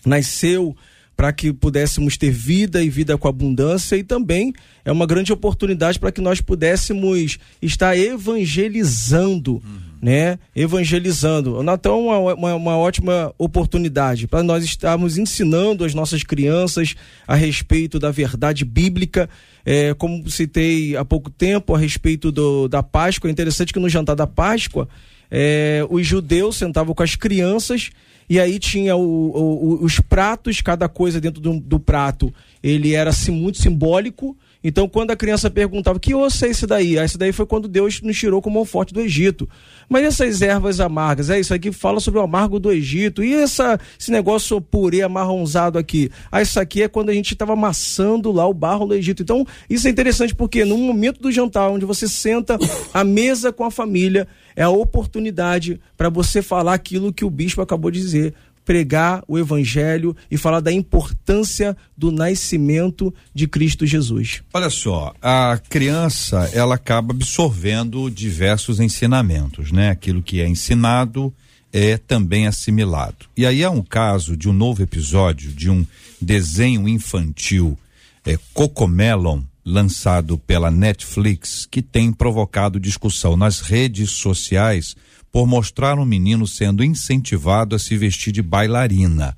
[0.07, 0.77] nasceu
[1.17, 5.99] para que pudéssemos ter vida e vida com abundância e também é uma grande oportunidade
[5.99, 9.88] para que nós pudéssemos estar evangelizando, uhum.
[10.01, 10.39] Né?
[10.55, 11.57] Evangelizando.
[11.57, 16.95] O Natal é uma, uma, uma ótima oportunidade para nós estarmos ensinando as nossas crianças
[17.27, 19.29] a respeito da verdade bíblica.
[19.65, 23.89] É, como citei há pouco tempo a respeito do, da Páscoa, é interessante que no
[23.89, 24.89] jantar da Páscoa
[25.31, 27.91] é, os judeus sentavam com as crianças
[28.29, 32.33] e aí tinha o, o, os pratos, cada coisa dentro do, do prato,
[32.63, 34.37] ele era assim, muito simbólico.
[34.63, 36.99] Então, quando a criança perguntava, que osso é esse daí?
[36.99, 39.49] Ah, esse daí foi quando Deus nos tirou com mão forte do Egito.
[39.89, 43.23] Mas essas ervas amargas, é isso aqui fala sobre o amargo do Egito.
[43.23, 46.11] E essa, esse negócio purê amarronzado aqui?
[46.31, 49.23] Ah, isso aqui é quando a gente estava amassando lá o barro do Egito.
[49.23, 52.59] Então, isso é interessante porque no momento do jantar, onde você senta
[52.93, 57.63] à mesa com a família, é a oportunidade para você falar aquilo que o bispo
[57.63, 58.35] acabou de dizer
[58.69, 64.43] pregar o evangelho e falar da importância do nascimento de Cristo Jesus.
[64.53, 69.89] Olha só, a criança, ela acaba absorvendo diversos ensinamentos, né?
[69.89, 71.33] Aquilo que é ensinado
[71.73, 73.25] é também assimilado.
[73.35, 75.87] E aí é um caso de um novo episódio de um
[76.21, 77.79] desenho infantil,
[78.23, 84.95] é Cocomelon, lançado pela Netflix, que tem provocado discussão nas redes sociais
[85.31, 89.37] por mostrar um menino sendo incentivado a se vestir de bailarina.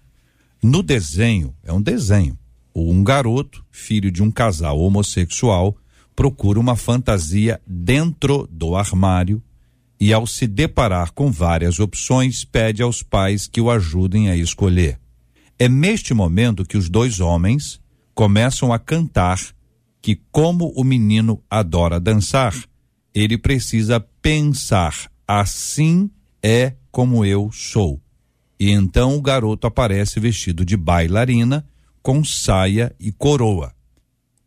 [0.62, 2.38] No desenho, é um desenho,
[2.74, 5.76] um garoto, filho de um casal homossexual,
[6.14, 9.42] procura uma fantasia dentro do armário
[9.98, 14.98] e, ao se deparar com várias opções, pede aos pais que o ajudem a escolher.
[15.58, 17.80] É neste momento que os dois homens
[18.14, 19.38] começam a cantar
[20.00, 22.54] que, como o menino adora dançar,
[23.14, 26.10] ele precisa pensar assim
[26.42, 28.00] é como eu sou.
[28.58, 31.64] E então o garoto aparece vestido de bailarina,
[32.02, 33.72] com saia e coroa.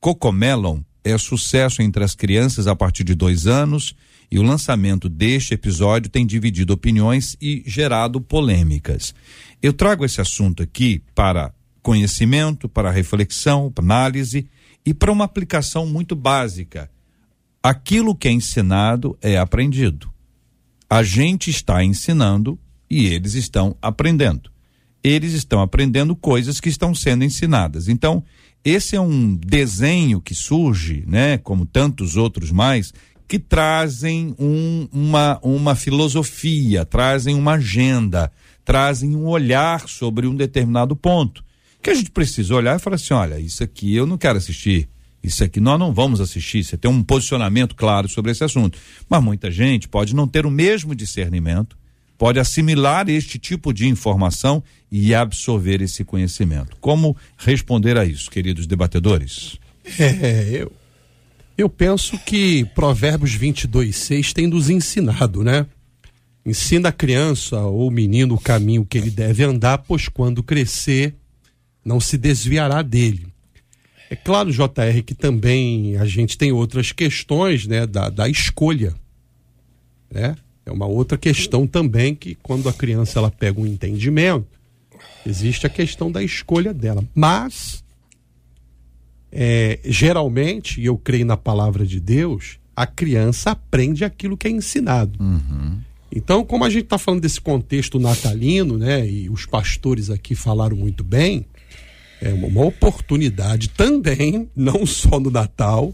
[0.01, 3.95] Cocomelon é sucesso entre as crianças a partir de dois anos
[4.29, 9.15] e o lançamento deste episódio tem dividido opiniões e gerado polêmicas.
[9.61, 14.49] Eu trago esse assunto aqui para conhecimento, para reflexão, para análise
[14.85, 16.89] e para uma aplicação muito básica.
[17.61, 20.12] Aquilo que é ensinado é aprendido.
[20.93, 22.55] A gente está ensinando
[22.87, 24.51] e eles estão aprendendo.
[25.03, 27.87] Eles estão aprendendo coisas que estão sendo ensinadas.
[27.87, 28.23] Então,
[28.63, 32.93] esse é um desenho que surge, né, como tantos outros mais,
[33.27, 38.31] que trazem um, uma, uma filosofia, trazem uma agenda,
[38.63, 41.43] trazem um olhar sobre um determinado ponto.
[41.81, 44.87] Que a gente precisa olhar e falar assim: olha, isso aqui eu não quero assistir.
[45.23, 48.77] Isso aqui nós não vamos assistir, você tem um posicionamento claro sobre esse assunto.
[49.09, 51.77] Mas muita gente pode não ter o mesmo discernimento,
[52.17, 56.75] pode assimilar este tipo de informação e absorver esse conhecimento.
[56.81, 59.57] Como responder a isso, queridos debatedores?
[59.97, 60.71] É, eu,
[61.57, 65.65] eu penso que Provérbios 22, 6 tem nos ensinado, né?
[66.45, 71.15] Ensina a criança ou menino o caminho que ele deve andar, pois quando crescer,
[71.85, 73.32] não se desviará dele.
[74.09, 78.93] É claro, JR, que também a gente tem outras questões né, da, da escolha.
[80.11, 80.35] Né?
[80.65, 84.59] É uma outra questão também que quando a criança ela pega um entendimento,
[85.25, 87.03] existe a questão da escolha dela.
[87.13, 87.83] Mas,
[89.31, 94.51] é, geralmente, e eu creio na palavra de Deus, a criança aprende aquilo que é
[94.51, 95.21] ensinado.
[95.21, 95.79] Uhum.
[96.15, 100.77] Então, como a gente está falando desse contexto natalino, né, e os pastores aqui falaram
[100.77, 101.45] muito bem,
[102.23, 105.93] é uma, oportunidade também, não só no Natal,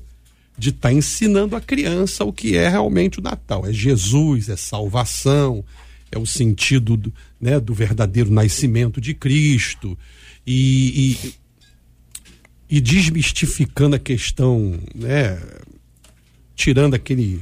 [0.56, 3.66] de estar tá ensinando a criança o que é realmente o Natal.
[3.66, 5.66] É Jesus, é salvação,
[6.12, 7.12] é o sentido do,
[7.42, 9.98] né, do verdadeiro nascimento de Cristo.
[10.46, 11.18] E,
[12.70, 15.42] e, e desmistificando a questão, né,
[16.56, 17.42] tirando aquele.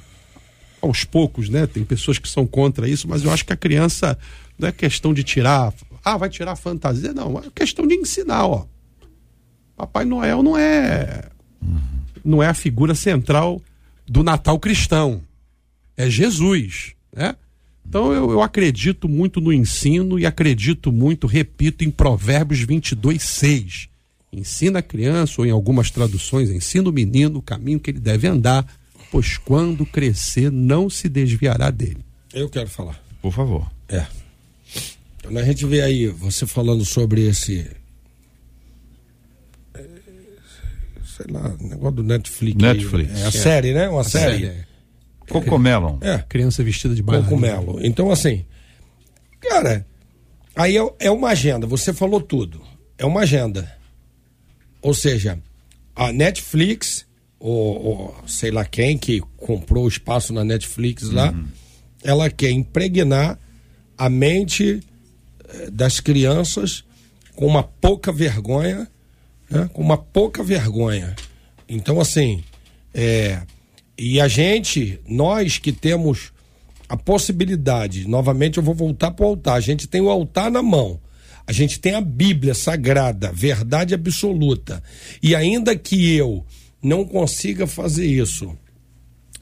[0.80, 1.66] Aos poucos, né?
[1.66, 4.18] Tem pessoas que são contra isso, mas eu acho que a criança
[4.60, 5.74] não é questão de tirar.
[6.06, 7.14] Ah, vai tirar a fantasia.
[7.14, 8.68] Não, é questão de ensinar, ó.
[9.78, 11.30] Papai Noel não é
[12.26, 13.62] não é a figura central
[14.06, 15.22] do Natal cristão.
[15.96, 17.36] É Jesus, né?
[17.88, 23.90] Então eu, eu acredito muito no ensino e acredito muito, repito, em Provérbios 22, 6.
[24.34, 28.28] Ensina a criança, ou em algumas traduções, ensina o menino o caminho que ele deve
[28.28, 28.68] andar,
[29.10, 32.04] pois quando crescer não se desviará dele.
[32.34, 33.02] Eu quero falar.
[33.22, 33.72] Por favor.
[33.88, 34.06] É.
[35.24, 37.66] Quando a gente vê aí você falando sobre esse.
[39.74, 39.86] é,
[41.18, 42.64] Sei lá, negócio do Netflix.
[42.64, 42.74] aí.
[42.74, 43.20] Netflix.
[43.20, 43.90] É a série, né?
[43.90, 44.46] Uma série.
[44.46, 44.66] É,
[45.28, 45.98] Cocomelon.
[46.02, 46.20] É.
[46.30, 47.30] criança vestida de bailarina.
[47.30, 47.84] Cogumelo.
[47.84, 48.46] Então, assim,
[49.42, 49.86] cara,
[50.56, 51.66] aí é, é uma agenda.
[51.66, 52.62] Você falou tudo.
[53.00, 53.76] É uma agenda.
[54.80, 55.40] Ou seja,
[55.96, 57.06] a Netflix,
[57.40, 61.34] ou, ou sei lá quem que comprou o espaço na Netflix lá,
[62.04, 63.40] ela quer impregnar
[63.98, 64.82] a mente
[65.50, 66.84] eh, das crianças
[67.36, 68.88] com uma pouca vergonha,
[69.50, 69.70] né?
[69.74, 71.16] com uma pouca vergonha.
[71.68, 72.44] Então, assim,
[72.94, 73.42] é,
[73.98, 76.32] e a gente, nós que temos
[76.88, 80.62] a possibilidade, novamente eu vou voltar para o altar, a gente tem o altar na
[80.62, 81.00] mão,
[81.46, 84.82] a gente tem a Bíblia sagrada, verdade absoluta,
[85.22, 86.46] e ainda que eu
[86.82, 88.56] não consiga fazer isso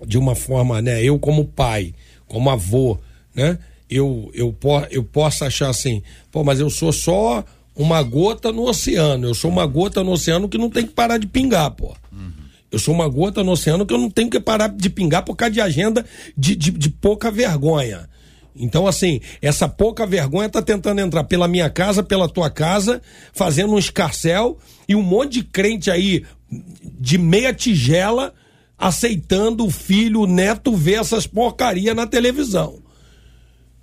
[0.06, 1.94] de uma forma, né, eu como pai,
[2.28, 2.98] como avô,
[3.34, 4.56] né, eu, eu,
[4.90, 6.02] eu posso achar assim,
[6.32, 7.46] pô, mas eu sou só
[7.76, 11.18] uma gota no oceano, eu sou uma gota no oceano que não tem que parar
[11.18, 11.96] de pingar, pô.
[12.72, 15.36] Eu sou uma gota no oceano que eu não tenho que parar de pingar por
[15.36, 16.06] causa de agenda
[16.38, 18.10] de, de, de pouca vergonha.
[18.56, 23.02] Então, assim, essa pouca vergonha tá tentando entrar pela minha casa, pela tua casa,
[23.34, 24.58] fazendo um escarcel
[24.88, 26.24] e um monte de crente aí
[27.00, 28.34] de meia tigela
[28.78, 32.80] aceitando o filho, o neto ver essas porcaria na televisão.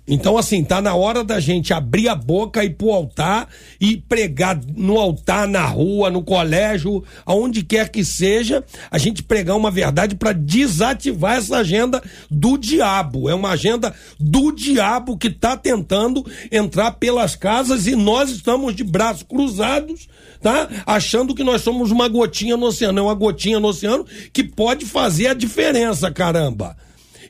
[0.05, 3.47] Então, assim, tá na hora da gente abrir a boca e ir pro altar
[3.79, 9.55] e pregar no altar, na rua, no colégio, aonde quer que seja, a gente pregar
[9.55, 13.29] uma verdade para desativar essa agenda do diabo.
[13.29, 18.83] É uma agenda do diabo que tá tentando entrar pelas casas e nós estamos de
[18.83, 20.09] braços cruzados,
[20.41, 20.67] tá?
[20.85, 22.99] Achando que nós somos uma gotinha no oceano.
[22.99, 26.75] É uma gotinha no oceano que pode fazer a diferença, caramba.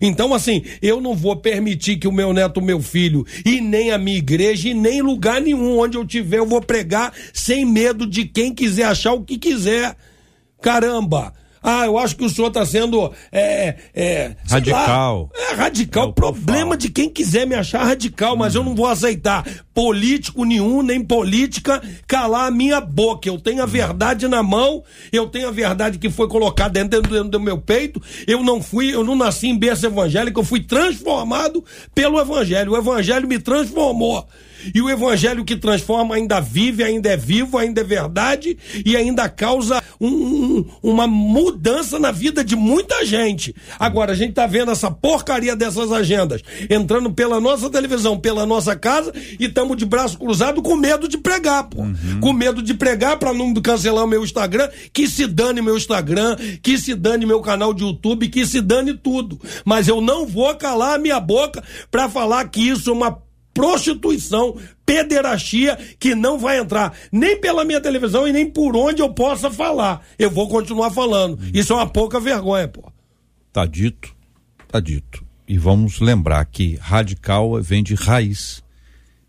[0.06, 3.90] Então, assim, eu não vou permitir que o meu neto, o meu filho, e nem
[3.90, 8.06] a minha igreja, e nem lugar nenhum onde eu tiver, eu vou pregar sem medo
[8.06, 9.96] de quem quiser achar o que quiser.
[10.62, 11.34] Caramba!
[11.64, 15.32] Ah, eu acho que o senhor está sendo é, é, Radical.
[15.34, 16.04] lá, é radical.
[16.04, 20.44] É o Problema de quem quiser me achar radical, mas eu não vou aceitar político
[20.44, 23.30] nenhum, nem política, calar a minha boca.
[23.30, 27.30] Eu tenho a verdade na mão, eu tenho a verdade que foi colocada dentro, dentro
[27.30, 28.02] do meu peito.
[28.28, 31.64] Eu não fui, eu não nasci em berço evangélico, eu fui transformado
[31.96, 32.74] pelo evangelho.
[32.74, 34.28] O evangelho me transformou.
[34.74, 39.28] E o evangelho que transforma ainda vive, ainda é vivo, ainda é verdade e ainda
[39.30, 43.56] causa um- um- uma mudança na vida de muita gente.
[43.80, 48.76] Agora, a gente tá vendo essa porcaria dessas agendas entrando pela nossa televisão, pela nossa
[48.76, 51.84] casa e estamos de braço cruzado com medo de pregar, pô.
[52.20, 56.36] Com medo de pregar para não cancelar o meu Instagram, que se dane meu Instagram,
[56.62, 59.40] que se dane meu canal de YouTube, que se dane tudo.
[59.66, 63.12] Mas eu não vou calar a minha boca para falar que isso é uma
[63.54, 69.14] prostituição, pederastia que não vai entrar nem pela minha televisão e nem por onde eu
[69.14, 70.06] possa falar.
[70.18, 71.40] Eu vou continuar falando.
[71.54, 72.92] Isso é uma pouca vergonha, pô.
[73.52, 74.16] Tá dito,
[74.68, 75.24] tá dito.
[75.48, 78.64] E vamos lembrar que radical vem de raiz.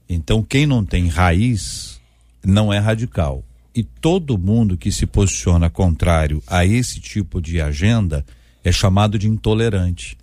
[0.09, 2.01] Então, quem não tem raiz
[2.45, 3.45] não é radical.
[3.75, 8.25] E todo mundo que se posiciona contrário a esse tipo de agenda
[8.63, 10.17] é chamado de intolerante.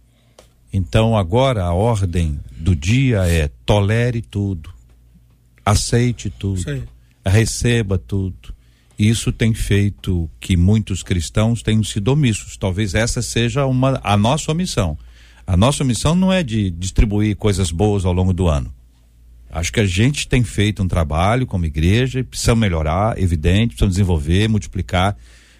[0.73, 4.69] Então, agora a ordem do dia é tolere tudo,
[5.65, 6.83] aceite tudo, aí.
[7.25, 8.53] receba tudo.
[8.97, 12.55] Isso tem feito que muitos cristãos tenham sido omissos.
[12.55, 14.97] Talvez essa seja uma a nossa missão.
[15.45, 18.71] A nossa missão não é de distribuir coisas boas ao longo do ano.
[19.51, 23.89] Acho que a gente tem feito um trabalho como igreja, e precisa melhorar, evidente, precisa
[23.89, 25.17] desenvolver, multiplicar,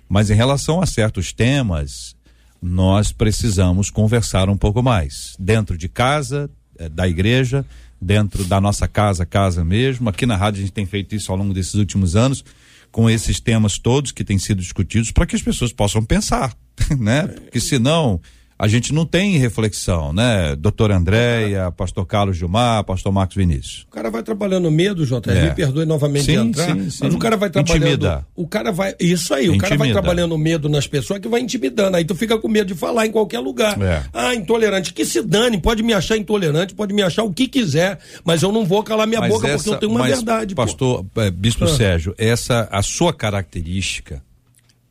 [0.08, 2.16] mas em relação a certos temas,
[2.62, 5.36] nós precisamos conversar um pouco mais.
[5.40, 7.66] Dentro de casa, eh, da igreja,
[8.00, 10.10] dentro da nossa casa, casa mesmo.
[10.10, 12.44] Aqui na rádio a gente tem feito isso ao longo desses últimos anos,
[12.92, 16.56] com esses temas todos que têm sido discutidos, para que as pessoas possam pensar,
[17.00, 17.28] né?
[17.28, 18.20] Porque senão
[18.64, 20.56] a gente não tem reflexão, né?
[20.56, 23.86] Doutor Andréia, pastor Carlos Gilmar, pastor Marcos Vinícius.
[23.90, 25.44] O cara vai trabalhando medo, JR, É.
[25.50, 27.00] me perdoe novamente de Sim, entrar, sim, sim.
[27.04, 27.84] mas o cara vai trabalhando.
[27.88, 28.28] Intimida.
[28.36, 28.94] O cara vai.
[29.00, 29.94] Isso aí, o cara vai Intimida.
[30.02, 31.98] trabalhando medo nas pessoas que vai intimidando.
[31.98, 33.82] Aí tu fica com medo de falar em qualquer lugar.
[33.82, 34.04] É.
[34.14, 34.94] Ah, intolerante.
[34.94, 38.52] Que se dane, pode me achar intolerante, pode me achar o que quiser, mas eu
[38.52, 40.54] não vou calar minha boca porque eu tenho uma mas, verdade.
[40.54, 40.62] pô.
[40.62, 41.68] Pastor, eh, Bispo Ah.
[41.68, 44.22] Sérgio, essa a sua característica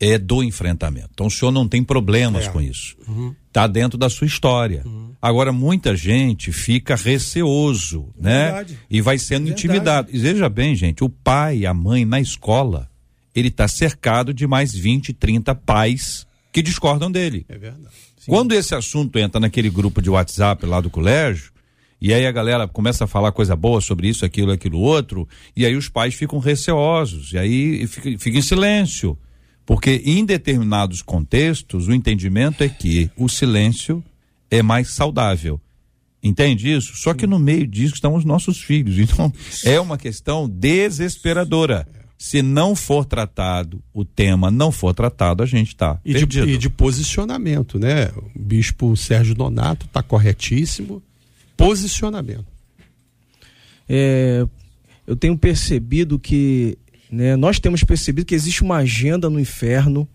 [0.03, 1.09] é do enfrentamento.
[1.13, 2.49] Então o senhor não tem problemas É.
[2.49, 2.97] com isso.
[3.07, 3.35] Uhum.
[3.53, 4.83] Tá dentro da sua história.
[5.21, 8.45] Agora muita gente fica receoso, né?
[8.45, 8.79] Verdade.
[8.89, 9.51] E vai sendo Verdade.
[9.67, 10.09] intimidado.
[10.11, 12.89] E veja bem, gente, o pai e a mãe na escola
[13.35, 17.45] ele está cercado de mais 20, 30 pais que discordam dele.
[17.47, 17.93] É verdade.
[18.17, 18.29] Sim.
[18.31, 21.51] Quando esse assunto entra naquele grupo de WhatsApp lá do colégio,
[22.01, 25.65] e aí a galera começa a falar coisa boa sobre isso, aquilo, aquilo outro, e
[25.65, 29.17] aí os pais ficam receosos, e aí fica, fica em silêncio.
[29.71, 34.03] Porque em determinados contextos, o entendimento é que o silêncio
[34.49, 35.61] é mais saudável.
[36.21, 36.97] Entende isso?
[36.97, 38.97] Só que no meio disso estão os nossos filhos.
[38.99, 39.31] Então,
[39.63, 41.87] é uma questão desesperadora.
[42.17, 46.47] Se não for tratado, o tema não for tratado, a gente está e perdido.
[46.47, 48.11] De, e de posicionamento, né?
[48.35, 51.01] O bispo Sérgio Donato está corretíssimo.
[51.55, 52.45] Posicionamento.
[53.87, 54.45] É,
[55.07, 56.77] eu tenho percebido que,
[57.11, 60.07] né, nós temos percebido que existe uma agenda no inferno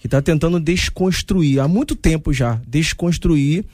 [0.00, 3.64] que está tentando desconstruir, há muito tempo já, desconstruir,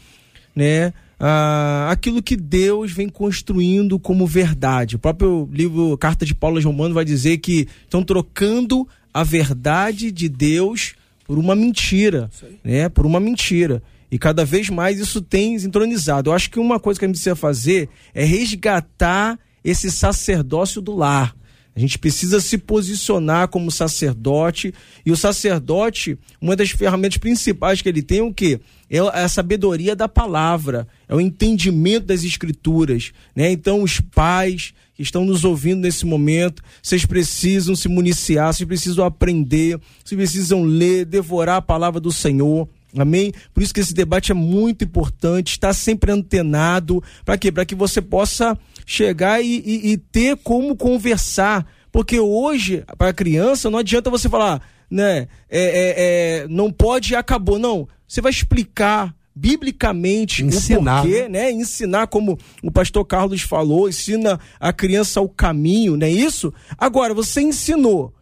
[0.57, 4.97] né, ah, aquilo que Deus vem construindo como verdade.
[4.97, 10.11] O próprio livro Carta de Paulo aos Romanos vai dizer que estão trocando a verdade
[10.11, 10.95] de Deus
[11.25, 12.29] por uma mentira,
[12.62, 12.89] né?
[12.89, 13.83] Por uma mentira.
[14.11, 16.31] E cada vez mais isso tem entronizado.
[16.31, 20.95] Eu acho que uma coisa que a gente precisa fazer é resgatar esse sacerdócio do
[20.95, 21.35] lar.
[21.77, 24.72] A gente precisa se posicionar como sacerdote.
[25.05, 28.61] E o sacerdote, uma das ferramentas principais que ele tem é o quê?
[28.89, 33.12] É a sabedoria da palavra, é o entendimento das escrituras.
[33.35, 33.51] Né?
[33.51, 39.05] Então, os pais que estão nos ouvindo nesse momento, vocês precisam se municiar, vocês precisam
[39.05, 42.68] aprender, vocês precisam ler, devorar a palavra do Senhor.
[42.97, 43.32] Amém?
[43.53, 47.03] Por isso que esse debate é muito importante, está sempre antenado.
[47.24, 47.51] Para quê?
[47.51, 51.66] Para que você possa chegar e, e, e ter como conversar.
[51.90, 55.28] Porque hoje, para a criança, não adianta você falar, né?
[55.49, 55.95] É, é,
[56.42, 57.59] é, não pode e acabou.
[57.59, 57.88] Não.
[58.07, 61.51] Você vai explicar biblicamente ensinar, o porquê, né?
[61.51, 66.53] Ensinar como o pastor Carlos falou, ensina a criança o caminho, não é isso?
[66.78, 68.14] Agora, você ensinou.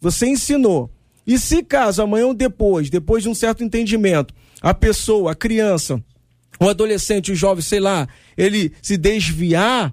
[0.00, 0.90] Você ensinou.
[1.26, 6.02] E se caso amanhã ou depois, depois de um certo entendimento, a pessoa, a criança,
[6.60, 9.92] o adolescente, o jovem, sei lá, ele se desviar,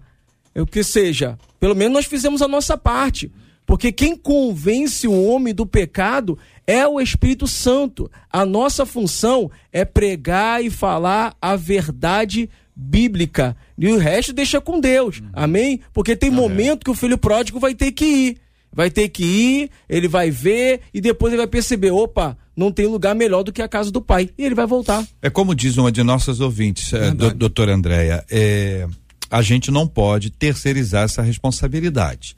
[0.53, 3.31] é o que seja, pelo menos nós fizemos a nossa parte.
[3.65, 8.11] Porque quem convence o homem do pecado é o Espírito Santo.
[8.29, 13.55] A nossa função é pregar e falar a verdade bíblica.
[13.77, 15.21] E o resto deixa com Deus.
[15.31, 15.79] Amém?
[15.93, 16.41] Porque tem Amém.
[16.41, 18.37] momento que o filho pródigo vai ter que ir.
[18.73, 22.87] Vai ter que ir, ele vai ver e depois ele vai perceber: opa, não tem
[22.87, 24.29] lugar melhor do que a casa do pai.
[24.37, 25.05] E ele vai voltar.
[25.21, 28.87] É como diz uma de nossas ouvintes, é, do, doutora Andréia, é,
[29.29, 32.35] a gente não pode terceirizar essa responsabilidade.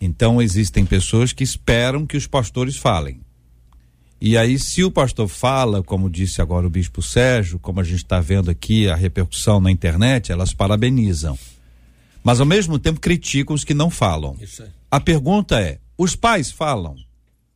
[0.00, 3.20] Então existem pessoas que esperam que os pastores falem.
[4.22, 8.04] E aí, se o pastor fala, como disse agora o bispo Sérgio, como a gente
[8.04, 11.38] está vendo aqui a repercussão na internet, elas parabenizam.
[12.22, 14.36] Mas ao mesmo tempo criticam os que não falam.
[14.90, 16.96] A pergunta é: os pais falam?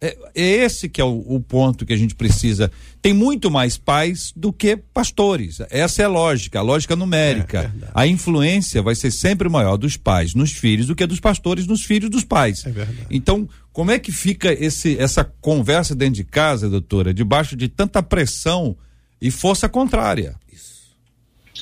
[0.00, 2.70] É, é esse que é o, o, ponto que a gente precisa.
[3.00, 5.60] Tem muito mais pais do que pastores.
[5.70, 7.72] Essa é a lógica, a lógica numérica.
[7.82, 11.66] É, a influência vai ser sempre maior dos pais nos filhos do que dos pastores
[11.66, 12.66] nos filhos dos pais.
[12.66, 13.06] É verdade.
[13.10, 18.02] Então, como é que fica esse, essa conversa dentro de casa, doutora, debaixo de tanta
[18.02, 18.76] pressão
[19.22, 20.36] e força contrária?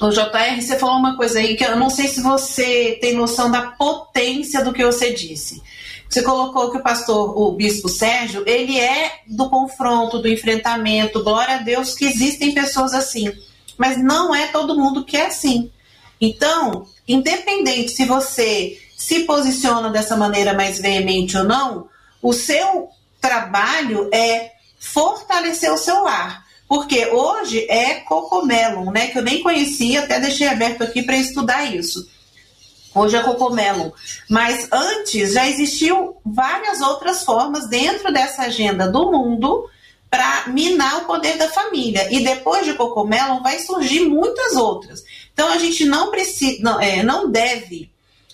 [0.02, 3.50] O JR, você falou uma coisa aí que eu não sei se você tem noção
[3.50, 5.62] da potência do que você disse.
[6.08, 11.22] Você colocou que o pastor, o bispo Sérgio, ele é do confronto, do enfrentamento.
[11.22, 13.32] Glória a Deus que existem pessoas assim.
[13.78, 15.70] Mas não é todo mundo que é assim.
[16.20, 21.88] Então, independente se você se posiciona dessa maneira mais veemente ou não,
[22.20, 22.88] o seu
[23.20, 24.50] trabalho é
[24.80, 26.41] fortalecer o seu lar.
[26.72, 29.08] Porque hoje é cocomelon, né?
[29.08, 32.08] Que eu nem conhecia, até deixei aberto aqui para estudar isso.
[32.94, 33.90] Hoje é cocomelon.
[34.26, 39.68] Mas antes já existiam várias outras formas dentro dessa agenda do mundo
[40.08, 42.08] para minar o poder da família.
[42.10, 45.04] E depois de cocomelon vai surgir muitas outras.
[45.34, 47.92] Então a gente não precisa, não, é, não deve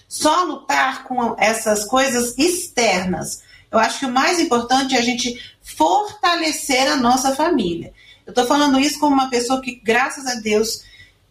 [0.08, 3.42] só lutar com essas coisas externas.
[3.68, 7.92] Eu acho que o mais importante é a gente fortalecer a nossa família.
[8.28, 10.82] Eu estou falando isso como uma pessoa que, graças a Deus,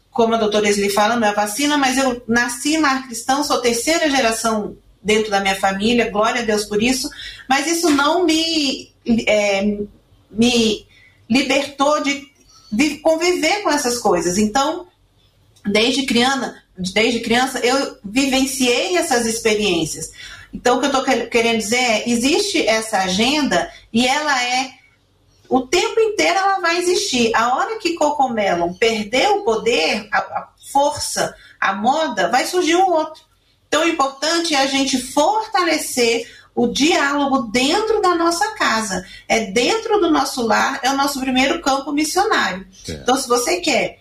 [0.09, 3.61] como a doutora Esli fala, não é vacina, mas eu nasci em lar cristão, sou
[3.61, 7.07] terceira geração dentro da minha família, glória a Deus por isso,
[7.47, 8.91] mas isso não me,
[9.27, 9.77] é,
[10.31, 10.87] me
[11.29, 12.23] libertou de,
[12.71, 14.39] de conviver com essas coisas.
[14.39, 14.87] Então,
[15.63, 20.09] desde criança, desde criança, eu vivenciei essas experiências.
[20.51, 24.76] Então, o que eu estou querendo dizer é: existe essa agenda e ela é
[25.49, 27.33] o tempo inteiro ela vai existir.
[27.35, 32.89] A hora que Cocomelon perder o poder, a, a força, a moda, vai surgir um
[32.89, 33.21] outro.
[33.67, 39.05] Então, o importante é a gente fortalecer o diálogo dentro da nossa casa.
[39.27, 42.65] É dentro do nosso lar, é o nosso primeiro campo missionário.
[42.87, 42.93] É.
[42.93, 43.99] Então, se você quer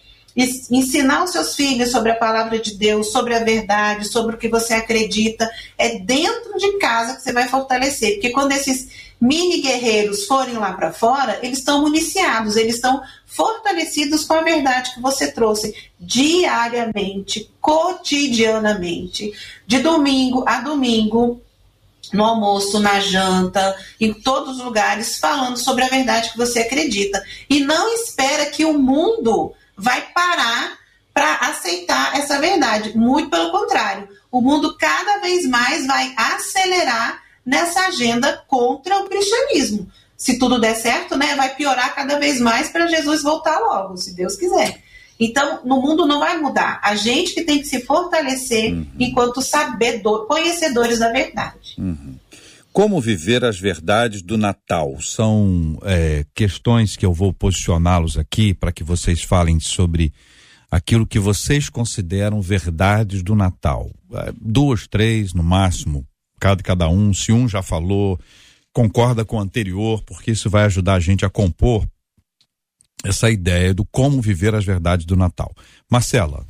[0.70, 4.48] ensinar os seus filhos sobre a palavra de Deus, sobre a verdade, sobre o que
[4.48, 8.14] você acredita, é dentro de casa que você vai fortalecer.
[8.14, 8.88] Porque quando esses
[9.20, 14.94] mini guerreiros forem lá para fora, eles estão municiados, eles estão fortalecidos com a verdade
[14.94, 19.32] que você trouxe diariamente, cotidianamente,
[19.66, 21.40] de domingo a domingo,
[22.12, 27.22] no almoço, na janta, em todos os lugares, falando sobre a verdade que você acredita.
[27.50, 30.78] E não espera que o mundo vai parar
[31.12, 32.96] para aceitar essa verdade.
[32.96, 34.08] Muito pelo contrário.
[34.30, 39.88] O mundo cada vez mais vai acelerar nessa agenda contra o cristianismo.
[40.16, 44.14] Se tudo der certo, né, vai piorar cada vez mais para Jesus voltar logo, se
[44.14, 44.82] Deus quiser.
[45.18, 46.80] Então, no mundo não vai mudar.
[46.82, 48.86] A gente que tem que se fortalecer uhum.
[48.98, 51.74] enquanto sabedor, conhecedores da verdade.
[51.78, 52.16] Uhum.
[52.72, 55.00] Como viver as verdades do Natal?
[55.00, 60.12] São é, questões que eu vou posicioná-los aqui para que vocês falem sobre
[60.70, 63.90] aquilo que vocês consideram verdades do Natal.
[64.12, 66.06] É, duas, três no máximo,
[66.38, 67.12] cada cada um.
[67.12, 68.18] Se um já falou,
[68.72, 71.86] concorda com o anterior, porque isso vai ajudar a gente a compor
[73.04, 75.52] essa ideia do como viver as verdades do Natal.
[75.90, 76.46] Marcela.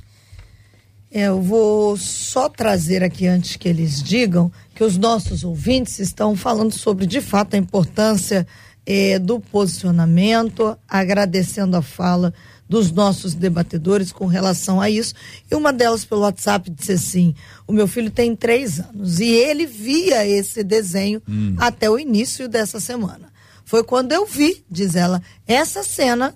[1.10, 6.36] É, eu vou só trazer aqui antes que eles digam que os nossos ouvintes estão
[6.36, 8.46] falando sobre de fato a importância
[8.84, 12.32] é, do posicionamento, agradecendo a fala
[12.68, 15.14] dos nossos debatedores com relação a isso.
[15.50, 17.34] E uma delas pelo WhatsApp disse assim:
[17.66, 21.54] o meu filho tem três anos e ele via esse desenho hum.
[21.58, 23.32] até o início dessa semana.
[23.64, 26.34] Foi quando eu vi, diz ela, essa cena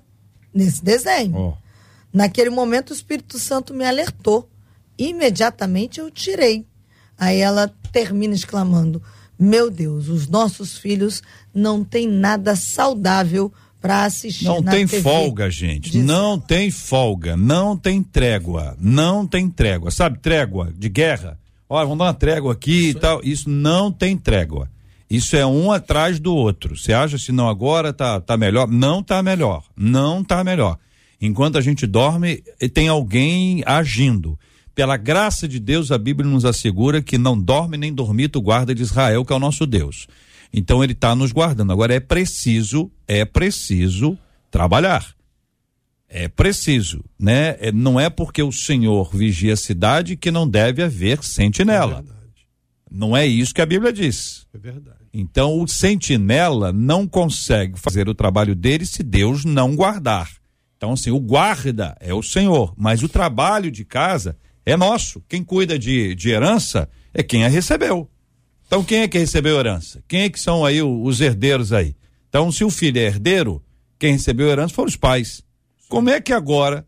[0.53, 1.37] nesse desenho.
[1.37, 1.55] Oh.
[2.13, 4.51] Naquele momento o Espírito Santo me alertou
[5.01, 6.67] Imediatamente eu tirei.
[7.17, 9.03] Aí ela termina exclamando:
[9.39, 11.23] Meu Deus, os nossos filhos
[11.55, 13.51] não têm nada saudável
[13.81, 14.45] para assistir.
[14.45, 15.03] Não tem TV.
[15.03, 15.91] folga, gente.
[15.91, 16.05] Diz...
[16.05, 17.37] Não tem folga.
[17.37, 18.77] Não tem trégua.
[18.79, 19.91] Não tem trégua.
[19.91, 21.39] Sabe, trégua de guerra?
[21.69, 23.21] Olha, vamos dar uma trégua aqui Isso e tal.
[23.25, 24.69] Isso não tem trégua.
[25.09, 26.77] Isso é um atrás do outro.
[26.77, 28.69] Você acha se não agora tá, tá melhor?
[28.69, 29.65] Não tá melhor.
[29.77, 30.79] Não tá melhor.
[31.21, 34.39] Enquanto a gente dorme, tem alguém agindo.
[34.75, 38.75] Pela graça de Deus, a Bíblia nos assegura que não dorme nem dormita o guarda
[38.75, 40.07] de Israel, que é o nosso Deus.
[40.53, 41.73] Então ele está nos guardando.
[41.73, 44.19] Agora é preciso, é preciso
[44.51, 45.15] trabalhar.
[46.09, 47.57] É preciso, né?
[47.61, 52.05] É, não é porque o Senhor vigia a cidade que não deve haver sentinela.
[52.05, 52.21] É
[52.91, 54.45] não é isso que a Bíblia diz.
[54.53, 54.99] É verdade.
[55.15, 60.29] Então o sentinela não consegue fazer o trabalho dele se Deus não guardar.
[60.77, 64.37] Então assim, o guarda é o Senhor, mas o trabalho de casa
[64.67, 65.23] é nosso.
[65.29, 68.11] Quem cuida de, de herança é quem a recebeu.
[68.71, 70.01] Então, quem é que recebeu herança?
[70.07, 71.97] Quem é que são aí os herdeiros aí?
[72.29, 73.61] Então, se o filho é herdeiro,
[73.99, 75.43] quem recebeu herança foram os pais.
[75.89, 76.87] Como é que agora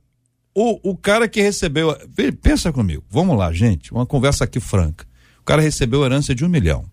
[0.54, 1.92] o, o cara que recebeu.
[2.40, 5.04] Pensa comigo, vamos lá, gente, uma conversa aqui franca.
[5.40, 6.84] O cara recebeu herança de um milhão.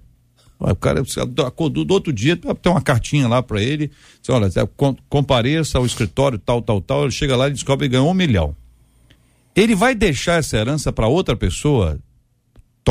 [0.59, 1.03] O cara
[1.45, 4.49] acordou do outro dia, tem uma cartinha lá para ele, diz, olha,
[5.07, 8.55] compareça ao escritório tal, tal, tal, ele chega lá e descobre que ganhou um milhão.
[9.55, 11.99] Ele vai deixar essa herança para outra pessoa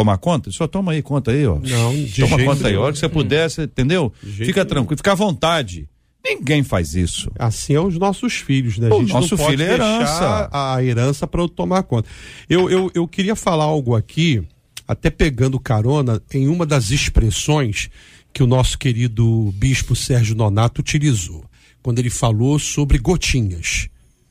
[0.00, 0.50] tomar conta?
[0.50, 1.58] Só toma aí conta aí, ó.
[1.58, 4.12] Não, de Toma conta aí, a hora que você puder, você, entendeu?
[4.22, 5.88] Fica tranquilo, fica à vontade.
[6.24, 7.30] Ninguém faz isso.
[7.38, 8.88] Assim é os nossos filhos, né?
[8.92, 10.48] A gente nosso não filho é herança.
[10.52, 12.08] a herança para eu tomar conta.
[12.48, 14.42] Eu, eu, eu queria falar algo aqui,
[14.86, 17.88] até pegando carona, em uma das expressões
[18.32, 21.44] que o nosso querido bispo Sérgio Nonato utilizou,
[21.82, 23.88] quando ele falou sobre gotinhas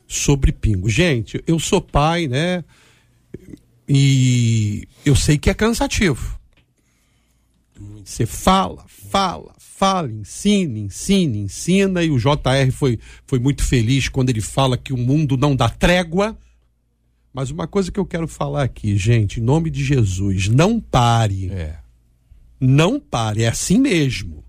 [0.08, 0.90] sobre pingo.
[0.90, 2.64] Gente, eu sou pai, né?
[3.88, 6.38] E eu sei que é cansativo.
[8.04, 12.04] Você fala, fala, fala, ensina, ensina, ensina.
[12.04, 15.70] E o JR foi, foi muito feliz quando ele fala que o mundo não dá
[15.70, 16.38] trégua.
[17.34, 21.50] Mas uma coisa que eu quero falar aqui, gente, em nome de Jesus, não pare.
[21.52, 21.78] É.
[22.60, 24.44] Não pare, é assim mesmo.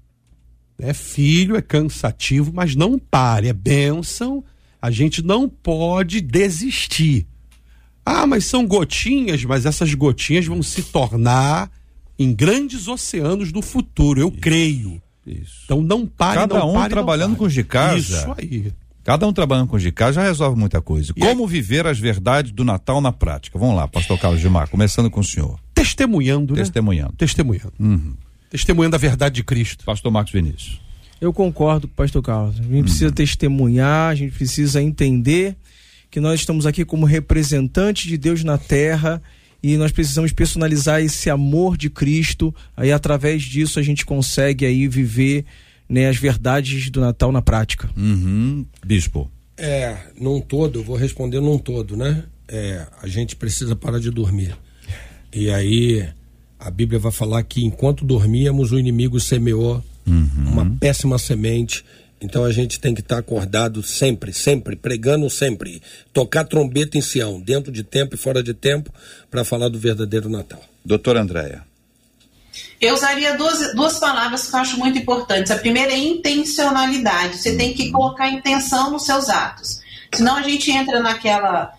[0.78, 4.42] É filho, é cansativo, mas não pare, é bênção
[4.80, 7.26] a gente não pode desistir.
[8.10, 11.70] Ah, mas são gotinhas, mas essas gotinhas vão se tornar
[12.18, 15.02] em grandes oceanos do futuro, eu isso, creio.
[15.26, 15.60] Isso.
[15.64, 17.98] Então não pare, Cada não um pare, trabalhando com os de casa.
[17.98, 18.72] Isso aí.
[19.04, 21.12] Cada um trabalhando com os de casa já resolve muita coisa.
[21.14, 21.50] E Como aí?
[21.50, 23.58] viver as verdades do Natal na prática?
[23.58, 25.60] Vamos lá, pastor Carlos Gilmar, começando com o senhor.
[25.74, 26.62] Testemunhando, né?
[26.62, 27.12] Testemunhando.
[27.12, 27.74] Testemunhando.
[27.78, 28.14] Uhum.
[28.48, 29.84] Testemunhando a verdade de Cristo.
[29.84, 30.80] Pastor Marcos Vinícius.
[31.20, 32.58] Eu concordo com o pastor Carlos.
[32.58, 35.56] A gente precisa testemunhar, a gente precisa entender
[36.10, 39.22] que nós estamos aqui como representantes de Deus na terra
[39.62, 42.54] e nós precisamos personalizar esse amor de Cristo.
[42.76, 45.44] Aí através disso a gente consegue aí viver
[45.88, 47.90] né, as verdades do Natal na prática.
[47.96, 48.64] Uhum.
[48.84, 49.30] Bispo.
[49.56, 52.24] É, num todo, eu vou responder num todo, né?
[52.46, 54.56] É, a gente precisa parar de dormir.
[55.34, 56.08] E aí
[56.58, 60.30] a Bíblia vai falar que enquanto dormíamos, o inimigo semeou uhum.
[60.46, 61.84] uma péssima semente.
[62.20, 65.80] Então a gente tem que estar acordado sempre, sempre, pregando sempre.
[66.12, 68.92] Tocar trombeta em Sião, dentro de tempo e fora de tempo,
[69.30, 70.60] para falar do verdadeiro Natal.
[70.84, 71.64] Doutora Andréia.
[72.80, 75.50] Eu usaria duas, duas palavras que eu acho muito importantes.
[75.50, 77.38] A primeira é intencionalidade.
[77.38, 79.80] Você tem que colocar intenção nos seus atos.
[80.12, 81.72] Senão a gente entra naquela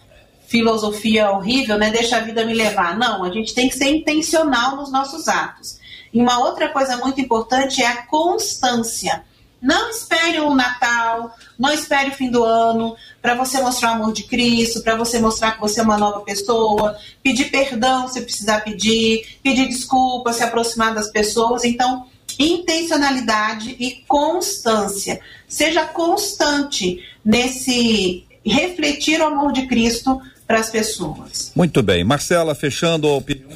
[0.48, 1.90] filosofia horrível, né?
[1.92, 2.98] Deixa a vida me levar.
[2.98, 5.80] Não, a gente tem que ser intencional nos nossos atos.
[6.14, 9.24] E uma outra coisa muito importante é a constância.
[9.62, 14.14] Não espere o Natal, não espere o fim do ano para você mostrar o amor
[14.14, 18.62] de Cristo, para você mostrar que você é uma nova pessoa, pedir perdão se precisar
[18.62, 21.64] pedir, pedir desculpa, se aproximar das pessoas.
[21.64, 22.06] Então,
[22.38, 25.20] intencionalidade e constância.
[25.48, 31.52] Seja constante nesse refletir o amor de Cristo para as pessoas.
[31.56, 32.04] Muito bem.
[32.04, 33.50] Marcela, fechando a opinião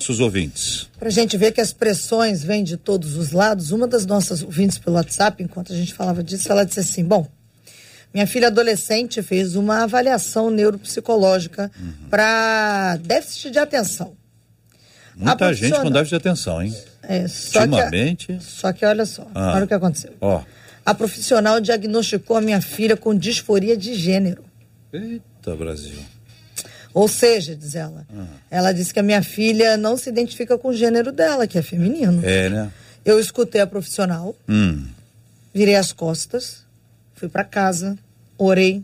[0.00, 0.88] nossos ouvintes.
[0.98, 4.42] Para a gente ver que as pressões vêm de todos os lados, uma das nossas
[4.42, 7.28] ouvintes pelo WhatsApp, enquanto a gente falava disso, ela disse assim: Bom,
[8.12, 12.08] minha filha adolescente fez uma avaliação neuropsicológica uhum.
[12.08, 14.14] para déficit de atenção.
[15.14, 16.74] Muita gente com déficit de atenção, hein?
[17.02, 18.26] É, só Ultimamente.
[18.28, 19.54] Que, só que olha só, ah.
[19.54, 20.14] olha o que aconteceu.
[20.20, 20.42] Ó.
[20.84, 24.44] A profissional diagnosticou a minha filha com disforia de gênero.
[24.92, 25.98] Eita, Brasil.
[26.92, 28.26] Ou seja, diz ela, uhum.
[28.50, 31.62] ela disse que a minha filha não se identifica com o gênero dela, que é
[31.62, 32.20] feminino.
[32.24, 32.72] É, né?
[33.04, 34.86] Eu escutei a profissional, hum.
[35.54, 36.64] virei as costas,
[37.14, 37.96] fui para casa,
[38.36, 38.82] orei,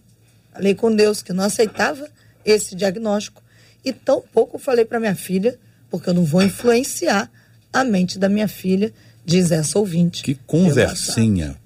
[0.53, 2.09] falei com Deus que não aceitava
[2.45, 3.43] esse diagnóstico
[3.85, 5.59] e tão pouco falei para minha filha,
[5.91, 7.31] porque eu não vou influenciar
[7.73, 8.93] a mente da minha filha,
[9.25, 10.23] diz essa ouvinte.
[10.23, 11.57] Que conversinha.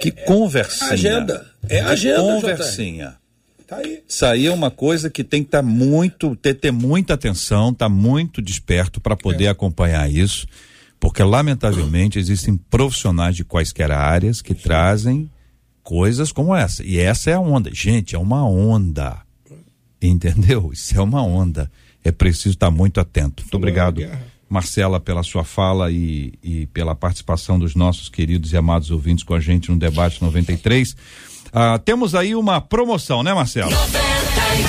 [0.00, 0.90] Que conversinha.
[0.90, 1.46] Agenda.
[1.68, 3.16] É agenda, conversinha.
[3.66, 4.02] Tá aí.
[4.06, 7.70] Isso aí é uma coisa que tem que estar tá muito, ter, ter muita atenção,
[7.70, 9.48] estar tá muito desperto para poder é.
[9.48, 10.46] acompanhar isso,
[11.00, 15.28] porque lamentavelmente existem profissionais de quaisquer áreas que trazem
[15.82, 16.84] coisas como essa.
[16.84, 17.70] E essa é a onda.
[17.72, 19.20] Gente, é uma onda.
[20.00, 20.70] Entendeu?
[20.72, 21.70] Isso é uma onda.
[22.04, 23.42] É preciso estar tá muito atento.
[23.42, 24.00] Muito obrigado,
[24.48, 29.34] Marcela, pela sua fala e, e pela participação dos nossos queridos e amados ouvintes com
[29.34, 30.96] a gente no Debate 93.
[31.58, 33.70] Ah, temos aí uma promoção, né, Marcelo?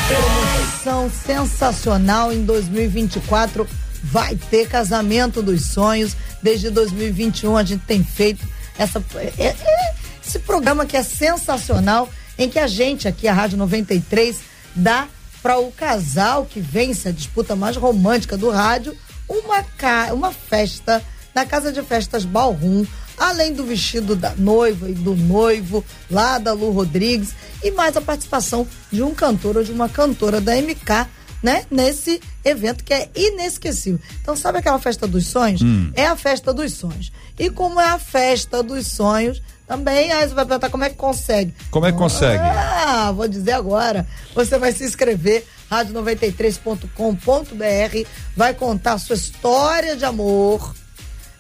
[0.08, 3.68] Promoção sensacional em 2024.
[4.04, 6.16] Vai ter casamento dos sonhos.
[6.42, 9.94] Desde 2021 a gente tem feito essa, é, é,
[10.26, 12.08] esse programa que é sensacional,
[12.40, 14.40] em que a gente aqui, a Rádio 93,
[14.74, 15.10] dá
[15.44, 18.96] para o casal que vence a disputa mais romântica do rádio
[19.28, 19.66] uma,
[20.14, 21.04] uma festa
[21.36, 22.86] na Casa de Festas Balrum
[23.18, 28.02] além do vestido da noiva e do noivo, lá da Lu Rodrigues, e mais a
[28.02, 31.08] participação de um cantor ou de uma cantora da MK,
[31.42, 31.66] né?
[31.70, 34.00] Nesse evento que é inesquecível.
[34.22, 35.62] Então, sabe aquela festa dos sonhos?
[35.62, 35.92] Hum.
[35.94, 37.12] É a festa dos sonhos.
[37.38, 40.96] E como é a festa dos sonhos, também aí você vai perguntar como é que
[40.96, 41.54] consegue.
[41.70, 42.44] Como é que consegue?
[42.44, 44.08] Ah, vou dizer agora.
[44.34, 50.74] Você vai se inscrever rádio93.com.br, vai contar sua história de amor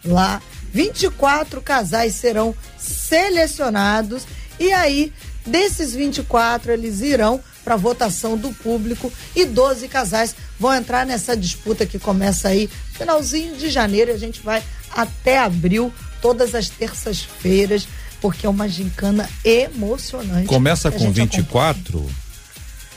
[0.03, 0.41] lá
[0.78, 4.28] 24 casais serão selecionados
[4.59, 5.11] e aí
[5.43, 11.84] desses 24 eles irão para votação do público e 12 casais vão entrar nessa disputa
[11.84, 17.88] que começa aí finalzinho de janeiro, a gente vai até abril, todas as terças-feiras,
[18.21, 20.45] porque é uma gincana emocionante.
[20.45, 21.97] Começa com 24?
[21.97, 22.26] Acompanha.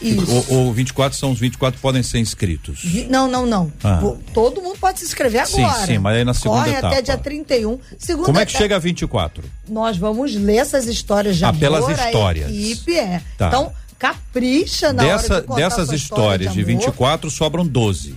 [0.01, 0.45] Isso.
[0.51, 2.83] Ou, ou 24 são os 24 podem ser inscritos?
[3.09, 3.73] Não, não, não.
[3.85, 4.01] Ah.
[4.33, 5.81] Todo mundo pode se inscrever agora.
[5.81, 6.87] Sim, sim, mas aí na segunda Corre etapa.
[6.89, 7.79] até dia 31.
[7.99, 9.45] Segunda Como é que chega a 24?
[9.69, 11.53] Nós vamos ler essas histórias de ah.
[11.53, 12.47] Pelas histórias.
[12.47, 13.21] A equipe, é.
[13.37, 13.49] Tá.
[13.49, 18.17] Então, capricha na Dessa, hora de Dessas histórias de, de 24 sobram 12.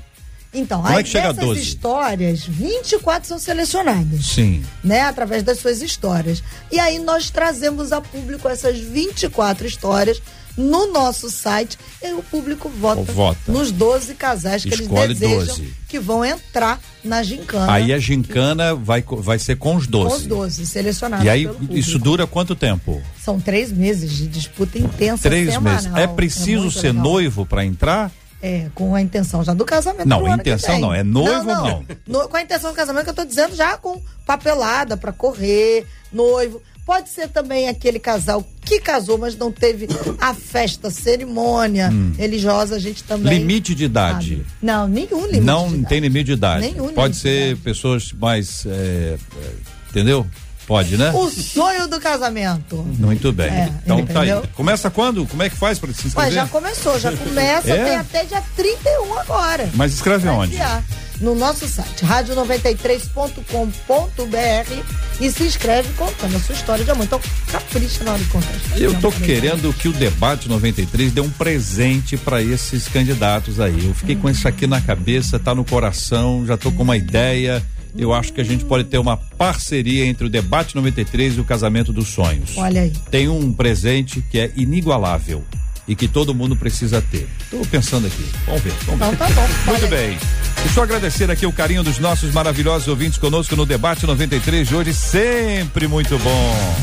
[0.54, 1.62] Então, Como aí é que chega dessas a 12?
[1.62, 4.28] histórias, 24 são selecionadas.
[4.28, 4.64] Sim.
[4.84, 6.44] Né, através das suas histórias.
[6.72, 10.22] E aí nós trazemos a público essas 24 histórias
[10.58, 13.51] no nosso site e o público vota, vota.
[13.51, 15.74] nos 12 casais que Escolhe eles desejam 12.
[15.88, 17.72] que vão entrar na gincana.
[17.72, 20.10] Aí a gincana vai, vai ser com os 12.
[20.10, 21.26] Com os 12, selecionados.
[21.26, 23.01] E aí isso dura quanto tempo?
[23.22, 25.30] São três meses de disputa intensa.
[25.30, 25.74] Três semanal.
[25.74, 25.95] meses.
[25.95, 27.04] É preciso é ser legal.
[27.04, 28.12] noivo para entrar?
[28.41, 30.06] É, com a intenção já do casamento.
[30.06, 31.66] Não, intenção não, é noivo não.
[31.66, 31.86] não.
[32.06, 35.86] No, com a intenção do casamento que eu tô dizendo já com papelada para correr,
[36.12, 36.62] noivo.
[36.86, 39.88] Pode ser também aquele casal que casou, mas não teve
[40.20, 43.40] a festa, cerimônia religiosa, a gente também.
[43.40, 44.38] Limite de idade.
[44.38, 44.46] sabe.
[44.62, 45.42] Não, nenhum limite.
[45.42, 45.90] não de idade.
[45.90, 46.62] tem limite de idade.
[46.62, 47.62] Nenhum Pode ser idade.
[47.62, 48.66] pessoas mais.
[48.66, 49.50] é, é,
[49.90, 50.28] entendeu?
[50.74, 51.12] Pode, né?
[51.14, 52.78] O sonho do casamento.
[52.98, 53.46] Muito bem.
[53.48, 54.32] É, então tá aí.
[54.56, 55.24] Começa quando?
[55.28, 56.34] Como é que faz para se Ué, inscrever?
[56.34, 57.86] já começou, já começa, É?
[57.86, 59.70] tem até dia 31 agora.
[59.76, 60.54] Mas escreve Vai onde?
[60.54, 60.84] enviar
[61.22, 64.84] No nosso site, rádio93.com.br
[65.22, 67.04] e se inscreve contando a sua história de amor.
[67.06, 67.22] Então,
[67.52, 69.28] capricha na hora de contar Eu tô também.
[69.28, 73.86] querendo que o debate 93 dê um presente para esses candidatos aí.
[73.86, 77.64] Eu fiquei com isso aqui na cabeça, tá no coração, já tô com uma ideia.
[77.96, 81.46] Eu acho que a gente pode ter uma parceria entre o debate 93 e o
[81.46, 82.58] casamento dos sonhos.
[82.58, 82.94] Olha aí.
[83.12, 85.44] Tem um presente que é inigualável
[85.88, 87.28] e que todo mundo precisa ter.
[87.52, 88.26] Tô pensando aqui.
[88.46, 88.74] Vamos ver.
[88.86, 89.14] Vamos ver.
[89.14, 89.48] Então tá bom.
[89.72, 90.18] Muito bem.
[90.64, 94.76] Deixa eu agradecer aqui o carinho dos nossos maravilhosos ouvintes conosco no debate 93 de
[94.76, 96.76] hoje, sempre muito bom.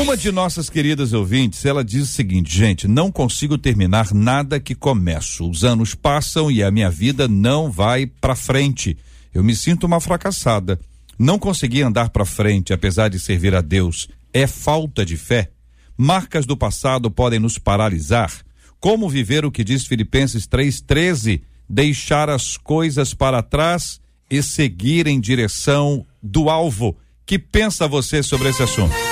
[0.00, 4.72] Uma de nossas queridas ouvintes, ela diz o seguinte, gente, não consigo terminar nada que
[4.72, 5.50] começo.
[5.50, 8.96] Os anos passam e a minha vida não vai pra frente.
[9.32, 10.78] Eu me sinto uma fracassada.
[11.18, 14.08] Não consegui andar pra frente, apesar de servir a Deus.
[14.32, 15.50] É falta de fé.
[15.96, 18.32] Marcas do passado podem nos paralisar.
[18.80, 21.42] Como viver o que diz Filipenses 3:13?
[21.68, 24.00] Deixar as coisas para trás
[24.30, 26.96] e seguir em direção do alvo.
[27.26, 29.09] Que pensa você sobre esse assunto?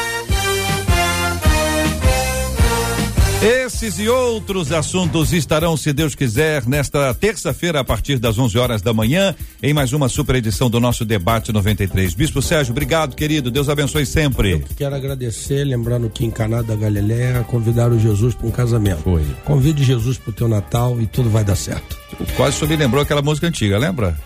[3.41, 8.83] Esses e outros assuntos estarão, se Deus quiser, nesta terça-feira, a partir das 11 horas
[8.83, 9.33] da manhã,
[9.63, 12.15] em mais uma super edição do nosso Debate 93.
[12.15, 13.49] Bispo Sérgio, obrigado, querido.
[13.49, 14.65] Deus abençoe sempre.
[14.77, 19.03] Quero agradecer, lembrando que em Caná da Galileia convidaram Jesus para um casamento.
[19.03, 19.25] Foi.
[19.45, 21.97] Convide Jesus para o teu Natal e tudo vai dar certo.
[22.37, 24.17] Quase só me lembrou aquela música antiga, lembra?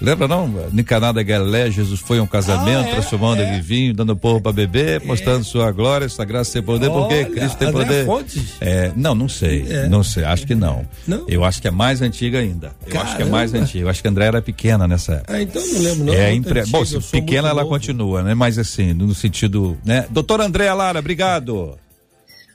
[0.00, 0.48] Lembra não?
[0.72, 3.56] Nicaná da Galileia, Jesus foi a um casamento, Ah, é, transformando é.
[3.58, 7.24] em vinho, dando povo para beber, mostrando sua glória, sua graça e poder, porque Olha,
[7.26, 8.06] Cristo tem poder.
[8.06, 8.42] Fontes?
[8.60, 9.88] É, não, não sei, É.
[9.88, 10.86] não sei, acho que não.
[11.06, 11.26] Não?
[11.28, 12.72] Eu acho que é mais antiga ainda.
[12.86, 13.84] Eu acho que é mais antiga.
[13.84, 15.34] Eu acho que a André era pequena nessa época.
[15.34, 16.14] Ah, então não lembro não.
[16.14, 16.64] é muito impre...
[16.66, 17.68] Bom, se pequena ela novo.
[17.74, 18.34] continua, né?
[18.34, 20.06] Mas assim, no sentido, né?
[20.10, 21.78] Doutora Andréa Lara, obrigado.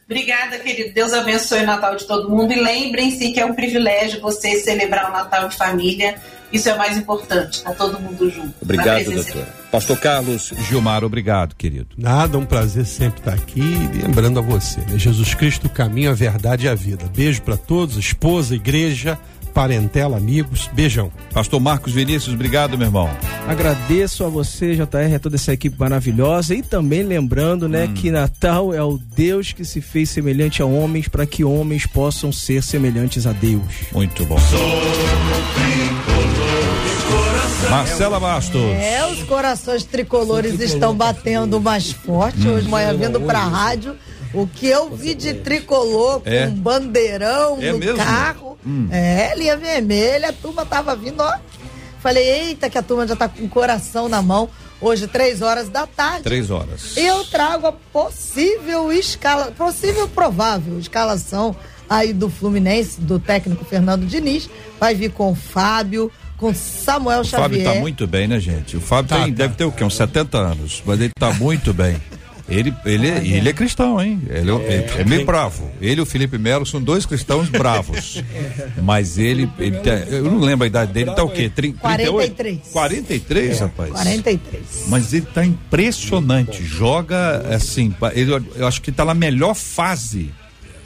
[0.08, 0.93] Obrigada, querido.
[0.93, 2.54] Deus abençoe o Natal de todo mundo.
[2.54, 6.16] E lembrem-se que é um privilégio vocês celebrar o Natal de família.
[6.56, 8.66] Isso é o mais importante, tá todo mundo junto.
[8.66, 11.88] Presença de Pastor Carlos Gilmar, obrigado, querido.
[11.97, 13.60] Nada, um prazer sempre estar aqui.
[13.60, 14.97] E lembrando a você, né?
[14.97, 17.12] Jesus Cristo, o caminho, a verdade e a vida.
[17.14, 19.20] Beijo para todos, esposa, igreja,
[19.53, 20.70] parentela, amigos.
[20.72, 21.12] Beijão.
[21.34, 23.10] Pastor Marcos Vinícius, obrigado, meu irmão.
[23.49, 28.74] Agradeço a você, JR, a toda essa equipe maravilhosa e também lembrando, né, que Natal
[28.74, 33.28] é o Deus que se fez semelhante a homens para que homens possam ser semelhantes
[33.28, 33.62] a Deus.
[33.91, 34.38] Muito bom.
[37.78, 38.61] Marcela Bastos.
[38.61, 42.53] É, os corações tricolores estão batendo mais forte Hum.
[42.55, 43.95] hoje, manhã vindo pra rádio.
[44.34, 46.47] O que eu vi de tricolor com É.
[46.47, 47.97] um bandeirão É no mesmo?
[47.97, 48.57] carro.
[48.65, 48.88] Hum.
[48.91, 51.34] É, linha vermelha, a turma tava vindo, ó.
[52.01, 54.49] Falei, eita, que a turma já tá com o coração na mão.
[54.82, 56.23] Hoje, três horas da tarde.
[56.23, 56.97] Três horas.
[56.97, 61.55] Eu trago a possível escala, possível provável escalação
[61.89, 64.49] aí do Fluminense, do técnico Fernando Diniz.
[64.80, 67.74] Vai vir com o Fábio, com Samuel O Fábio Xavier.
[67.74, 68.78] tá muito bem, né, gente?
[68.78, 69.38] O Fábio Tá, tem- tá.
[69.44, 69.84] deve ter o quê?
[69.84, 71.96] Uns 70 anos, mas ele tá muito bem.
[72.48, 74.22] Ele, ele, ele é cristão, hein?
[74.30, 75.68] Ele é, é meio bravo.
[75.82, 78.22] Ele e o Felipe Melo são dois cristãos bravos.
[78.84, 81.50] Mas ele, ele tá- eu não lembro a idade dele, tá o quê?
[81.50, 82.12] Trin- 38?
[82.12, 82.60] 43.
[82.72, 83.90] 43, rapaz.
[83.94, 84.64] 43.
[84.90, 86.64] Mas ele tá impressionante.
[86.64, 90.30] Joga assim, ele, eu acho que tá na melhor fase.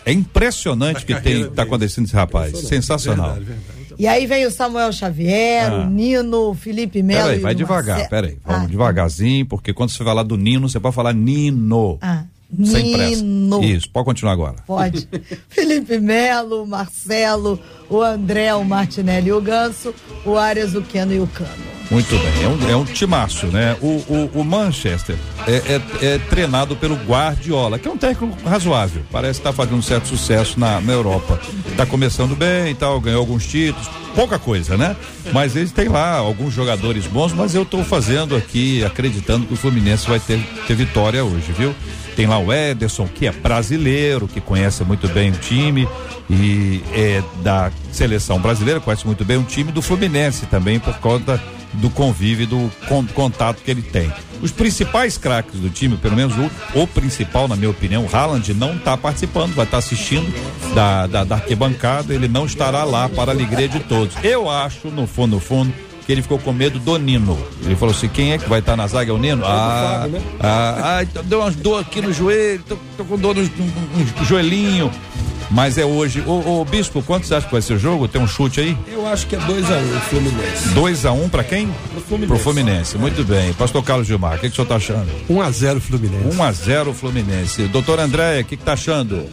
[0.05, 2.57] É impressionante o que tem, tá acontecendo esse rapaz.
[2.57, 3.33] Sensacional.
[3.33, 3.78] Verdade, verdade.
[3.99, 5.81] E aí vem o Samuel Xavier, Ah.
[5.81, 7.23] o Nino, o Felipe Melo.
[7.25, 8.09] Peraí, vai devagar, Marcelo.
[8.09, 8.37] peraí.
[8.45, 11.97] Vamos Ah, devagarzinho, porque quando você falar do Nino, você pode falar Nino.
[12.01, 12.23] Ah,
[12.65, 13.21] Sem pressa.
[13.21, 13.61] Nino.
[13.63, 14.55] Isso, pode continuar agora.
[14.65, 15.05] Pode.
[15.49, 19.93] Felipe Melo, o Marcelo, o André, o Martinelli e o Ganso,
[20.25, 21.78] o Arias, o Keno e o Cano.
[21.91, 23.75] Muito bem, é um, é um timaço, né?
[23.81, 25.15] O, o, o Manchester
[25.47, 25.51] é,
[26.01, 29.01] é- é treinado pelo Guardiola, que é um técnico razoável.
[29.11, 31.39] Parece estar fazendo um certo sucesso na, na Europa.
[31.75, 34.95] Tá começando bem e tal, ganhou alguns títulos, pouca coisa, né?
[35.33, 39.57] Mas eles têm lá alguns jogadores bons, mas eu tô fazendo aqui, acreditando que o
[39.57, 41.73] Fluminense vai ter, ter vitória hoje, viu?
[42.15, 45.87] Tem lá o Ederson, que é brasileiro, que conhece muito bem o time
[46.29, 51.41] e é da seleção brasileira, conhece muito bem o time do Fluminense também, por conta
[51.73, 54.11] do convívio, do con- contato que ele tem.
[54.41, 58.53] Os principais craques do time, pelo menos o, o principal, na minha opinião, o Haaland,
[58.53, 60.33] não está participando, vai estar assistindo
[60.73, 64.15] da, da, da arquibancada, ele não estará lá para a alegria de todos.
[64.23, 67.37] Eu acho, no fundo, no fundo, porque ele ficou com medo do Nino.
[67.63, 69.11] Ele falou assim: quem é que vai estar na zaga?
[69.11, 69.43] É o Nino?
[69.45, 70.21] Ah, né?
[70.39, 73.49] ah, ah, deu umas dor aqui no joelho, tô, tô com dor no, no-
[74.19, 74.89] no joelhinho.
[75.49, 76.23] Mas é hoje.
[76.25, 78.07] Ô, ô, Bispo, quanto você acha que vai ser o jogo?
[78.07, 78.77] Tem um chute aí?
[78.87, 80.69] Eu acho que é 2x1 um, Fluminense.
[80.69, 81.67] 2 a 1 um pra quem?
[81.91, 82.27] Pro Fluminense.
[82.27, 82.97] Pro Fluminense.
[82.97, 83.53] Muito bem.
[83.53, 85.09] Pastor Carlos Gilmar, o que, que o senhor tá achando?
[85.29, 86.37] 1 a 0 Fluminense.
[86.37, 87.63] 1 a 0 Fluminense.
[87.67, 89.25] Doutor André, o que, que tá achando?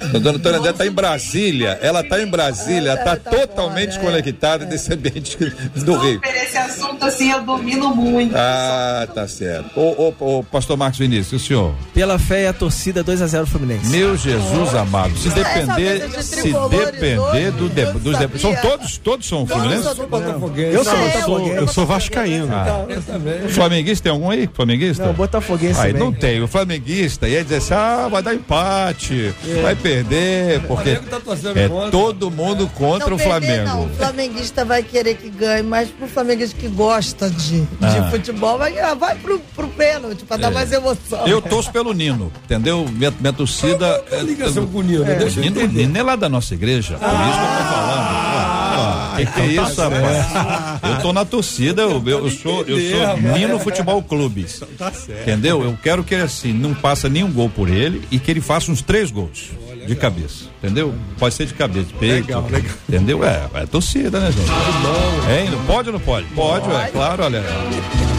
[0.00, 1.78] A doutora André tá em Brasília.
[1.82, 4.22] Ela tá em Brasília, tá tá totalmente fora, é.
[4.22, 5.36] conectada desse ambiente
[5.84, 6.20] do Rio.
[6.24, 8.34] Esse assunto assim eu domino muito.
[8.36, 9.78] Ah, tá certo.
[9.78, 11.74] Ô, ô, ô, pastor Marcos Vinícius, o senhor?
[11.94, 13.88] Pela fé e a torcida 2 a 0 Fluminense.
[13.90, 19.26] Meu Jesus amado, se depender, de se depender do, de, dos de, são todos, todos
[19.26, 20.74] são Botafoguense.
[20.74, 21.56] Eu sou É, Botafoguense.
[21.56, 22.48] Eu sou vascaíno.
[22.52, 22.86] Ah.
[23.50, 24.48] Flamenguista tem algum aí?
[24.52, 25.04] Flamenguista?
[25.06, 26.42] Não, Botafoguense Aí não tem.
[26.42, 31.58] O flamenguista ia dizer assim: ah, vai dar empate, vai perder, porque Flamengo tá torcendo
[31.58, 31.90] é contra.
[31.90, 33.30] todo mundo contra não o perder,
[33.64, 33.68] Flamengo.
[33.68, 38.10] Não, o flamenguista vai querer que ganhe, mas pro flamenguista que gosta de, de Ah.
[38.10, 41.26] futebol, vai, ah, vai pro, pro pênalti, pra dar mais emoção.
[41.26, 42.86] Eu torço pelo Nino, entendeu?
[42.90, 44.02] Minha, minha torcida.
[44.12, 45.04] A ligação com o Nino?
[45.18, 45.66] Deixa Nino.
[45.66, 48.28] Nino é lá da nossa igreja, por isso que eu tô falando.
[48.80, 50.82] Ah, que que é isso, rapaz?
[50.82, 54.46] Eu tô na torcida, eu, eu, eu sou, eu sou Nino Futebol Clube.
[54.78, 55.22] Tá certo.
[55.22, 55.62] Entendeu?
[55.62, 58.70] Eu quero que ele assim, não faça nenhum gol por ele e que ele faça
[58.70, 59.50] uns três gols
[59.86, 60.44] de cabeça.
[60.62, 60.94] Entendeu?
[61.18, 62.26] Pode ser de cabeça, de peito.
[62.26, 62.72] Legal, legal.
[62.88, 63.24] Entendeu?
[63.24, 65.50] É, é torcida, né, gente?
[65.50, 66.26] Não pode ou não pode?
[66.28, 67.42] Pode, é claro, olha.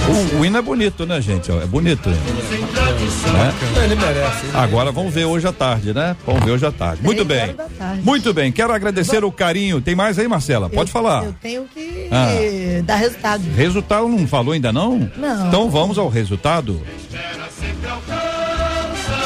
[0.10, 1.52] O, o hino é bonito, né, gente?
[1.52, 2.10] É bonito.
[2.10, 3.54] Né?
[3.84, 4.46] Ele merece.
[4.54, 6.16] Agora vamos ver hoje à tarde, né?
[6.26, 7.04] Vamos ver hoje à tarde.
[7.04, 7.56] Muito bem.
[8.04, 8.52] Muito bem.
[8.52, 9.80] Quero agradecer o carinho.
[9.82, 10.70] Tem mais aí, Marcela?
[10.70, 11.26] Pode Eu- falar.
[11.26, 12.82] Eu tenho que Ah.
[12.84, 13.44] dar resultado.
[13.56, 15.10] Resultado não falou ainda não?
[15.16, 15.48] Não.
[15.48, 16.82] Então vamos ao resultado.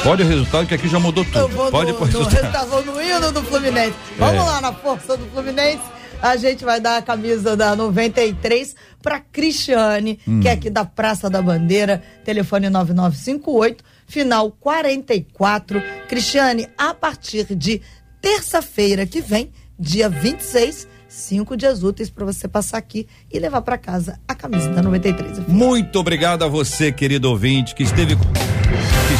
[0.03, 1.55] Pode o resultado que aqui já mudou Eu tudo.
[1.55, 2.41] vou Pode no, pôr o no resultado.
[2.53, 3.93] resultado, no hino do Fluminense.
[4.19, 4.45] Vamos É.
[4.45, 5.79] lá na força do Fluminense.
[6.23, 10.39] A gente vai dar a camisa da 93 para Cristiane, Hum.
[10.39, 15.81] que é aqui da Praça da Bandeira, telefone 9958, final 44.
[16.07, 17.81] Cristiane, a partir de
[18.21, 23.77] terça-feira que vem, dia 26, cinco dias úteis para você passar aqui e levar para
[23.77, 25.45] casa a camisa da 93.
[25.47, 28.15] Muito obrigado a você, querido ouvinte, que esteve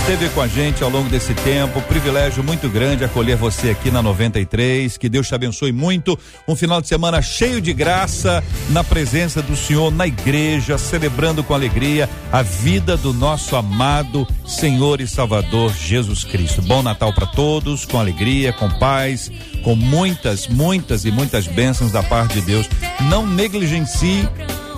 [0.04, 1.82] esteve com a gente ao longo desse tempo.
[1.84, 4.98] Privilégio muito grande acolher você aqui na 93.
[4.98, 6.20] Que Deus te abençoe muito.
[6.46, 11.54] Um final de semana cheio de graça na presença do Senhor na igreja, celebrando com
[11.54, 16.62] alegria a vida do nosso amado Senhor e Salvador Jesus Cristo.
[16.62, 19.32] Bom Natal para todos, com alegria, com paz,
[19.64, 22.68] com muitas, muitas e muitas bênçãos da parte de Deus.
[23.10, 24.28] Não negligencie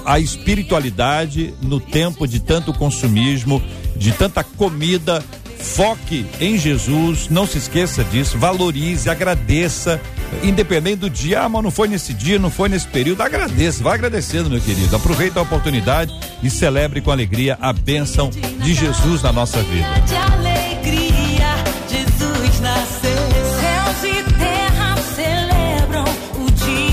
[0.05, 3.59] a espiritualidade no tempo de tanto consumismo,
[3.95, 5.23] de tanta comida.
[5.57, 9.99] Foque em Jesus, não se esqueça disso, valorize, agradeça,
[10.43, 13.95] independente do dia, ah, mas não foi nesse dia, não foi nesse período, agradeça, vai
[13.95, 14.95] agradecendo, meu querido.
[14.95, 18.29] Aproveita a oportunidade e celebre com alegria a bênção
[18.63, 20.64] de Jesus na nossa vida.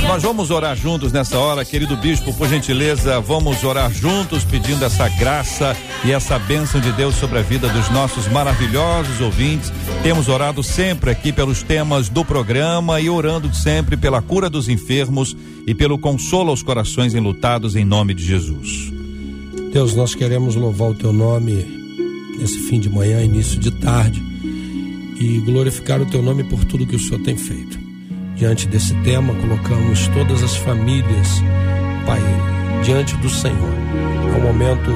[0.07, 5.09] Nós vamos orar juntos nessa hora, querido bispo, por gentileza, vamos orar juntos pedindo essa
[5.09, 5.75] graça
[6.05, 9.73] e essa bênção de Deus sobre a vida dos nossos maravilhosos ouvintes.
[10.03, 15.35] Temos orado sempre aqui pelos temas do programa e orando sempre pela cura dos enfermos
[15.67, 18.93] e pelo consolo aos corações enlutados em nome de Jesus.
[19.73, 21.65] Deus, nós queremos louvar o teu nome
[22.39, 24.23] nesse fim de manhã, início de tarde,
[25.19, 27.82] e glorificar o teu nome por tudo que o Senhor tem feito.
[28.43, 31.41] Diante desse tema, colocamos todas as famílias,
[32.05, 32.21] Pai,
[32.85, 33.73] diante do Senhor.
[34.35, 34.91] É um momento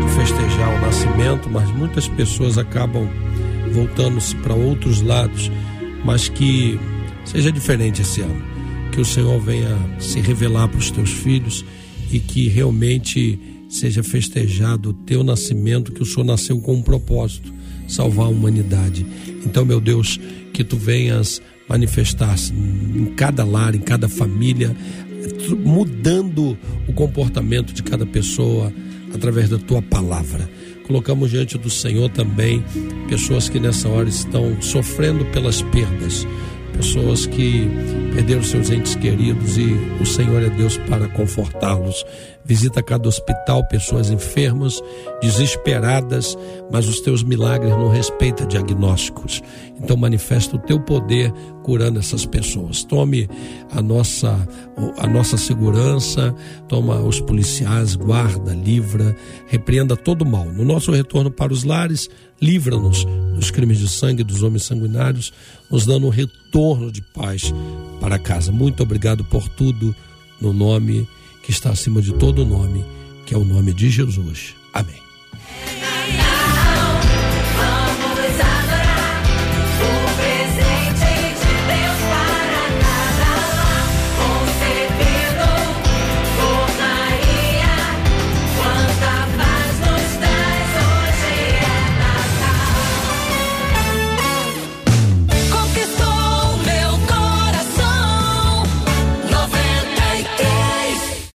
[0.00, 3.06] de festejar o nascimento, mas muitas pessoas acabam
[3.70, 5.52] voltando-se para outros lados,
[6.06, 6.80] mas que
[7.26, 8.42] seja diferente esse ano.
[8.92, 11.62] Que o Senhor venha se revelar para os teus filhos
[12.10, 13.38] e que realmente
[13.68, 17.52] seja festejado o teu nascimento, que o Senhor nasceu com um propósito,
[17.86, 19.04] salvar a humanidade.
[19.44, 20.18] Então, meu Deus,
[20.54, 24.74] que tu venhas manifestar-se em cada lar, em cada família,
[25.64, 26.56] mudando
[26.86, 28.72] o comportamento de cada pessoa
[29.14, 30.48] através da tua palavra.
[30.86, 32.62] Colocamos diante do Senhor também
[33.08, 36.26] pessoas que nessa hora estão sofrendo pelas perdas,
[36.76, 37.68] pessoas que
[38.14, 42.04] perderam seus entes queridos e o Senhor é Deus para confortá-los.
[42.44, 44.82] Visita cada hospital, pessoas enfermas,
[45.20, 46.36] desesperadas,
[46.70, 49.42] mas os teus milagres não respeitam diagnósticos.
[49.80, 52.84] Então manifesta o teu poder curando essas pessoas.
[52.84, 53.28] Tome
[53.72, 54.46] a nossa
[54.98, 56.34] a nossa segurança,
[56.68, 59.16] toma os policiais, guarda, livra,
[59.46, 60.44] repreenda todo mal.
[60.44, 62.10] No nosso retorno para os lares,
[62.40, 63.04] livra-nos
[63.34, 65.32] dos crimes de sangue dos homens sanguinários,
[65.70, 67.52] nos dando um retorno de paz
[68.00, 68.52] para casa.
[68.52, 69.94] Muito obrigado por tudo,
[70.40, 71.08] no nome
[71.42, 72.84] que está acima de todo nome,
[73.26, 74.54] que é o nome de Jesus.
[74.72, 75.03] Amém.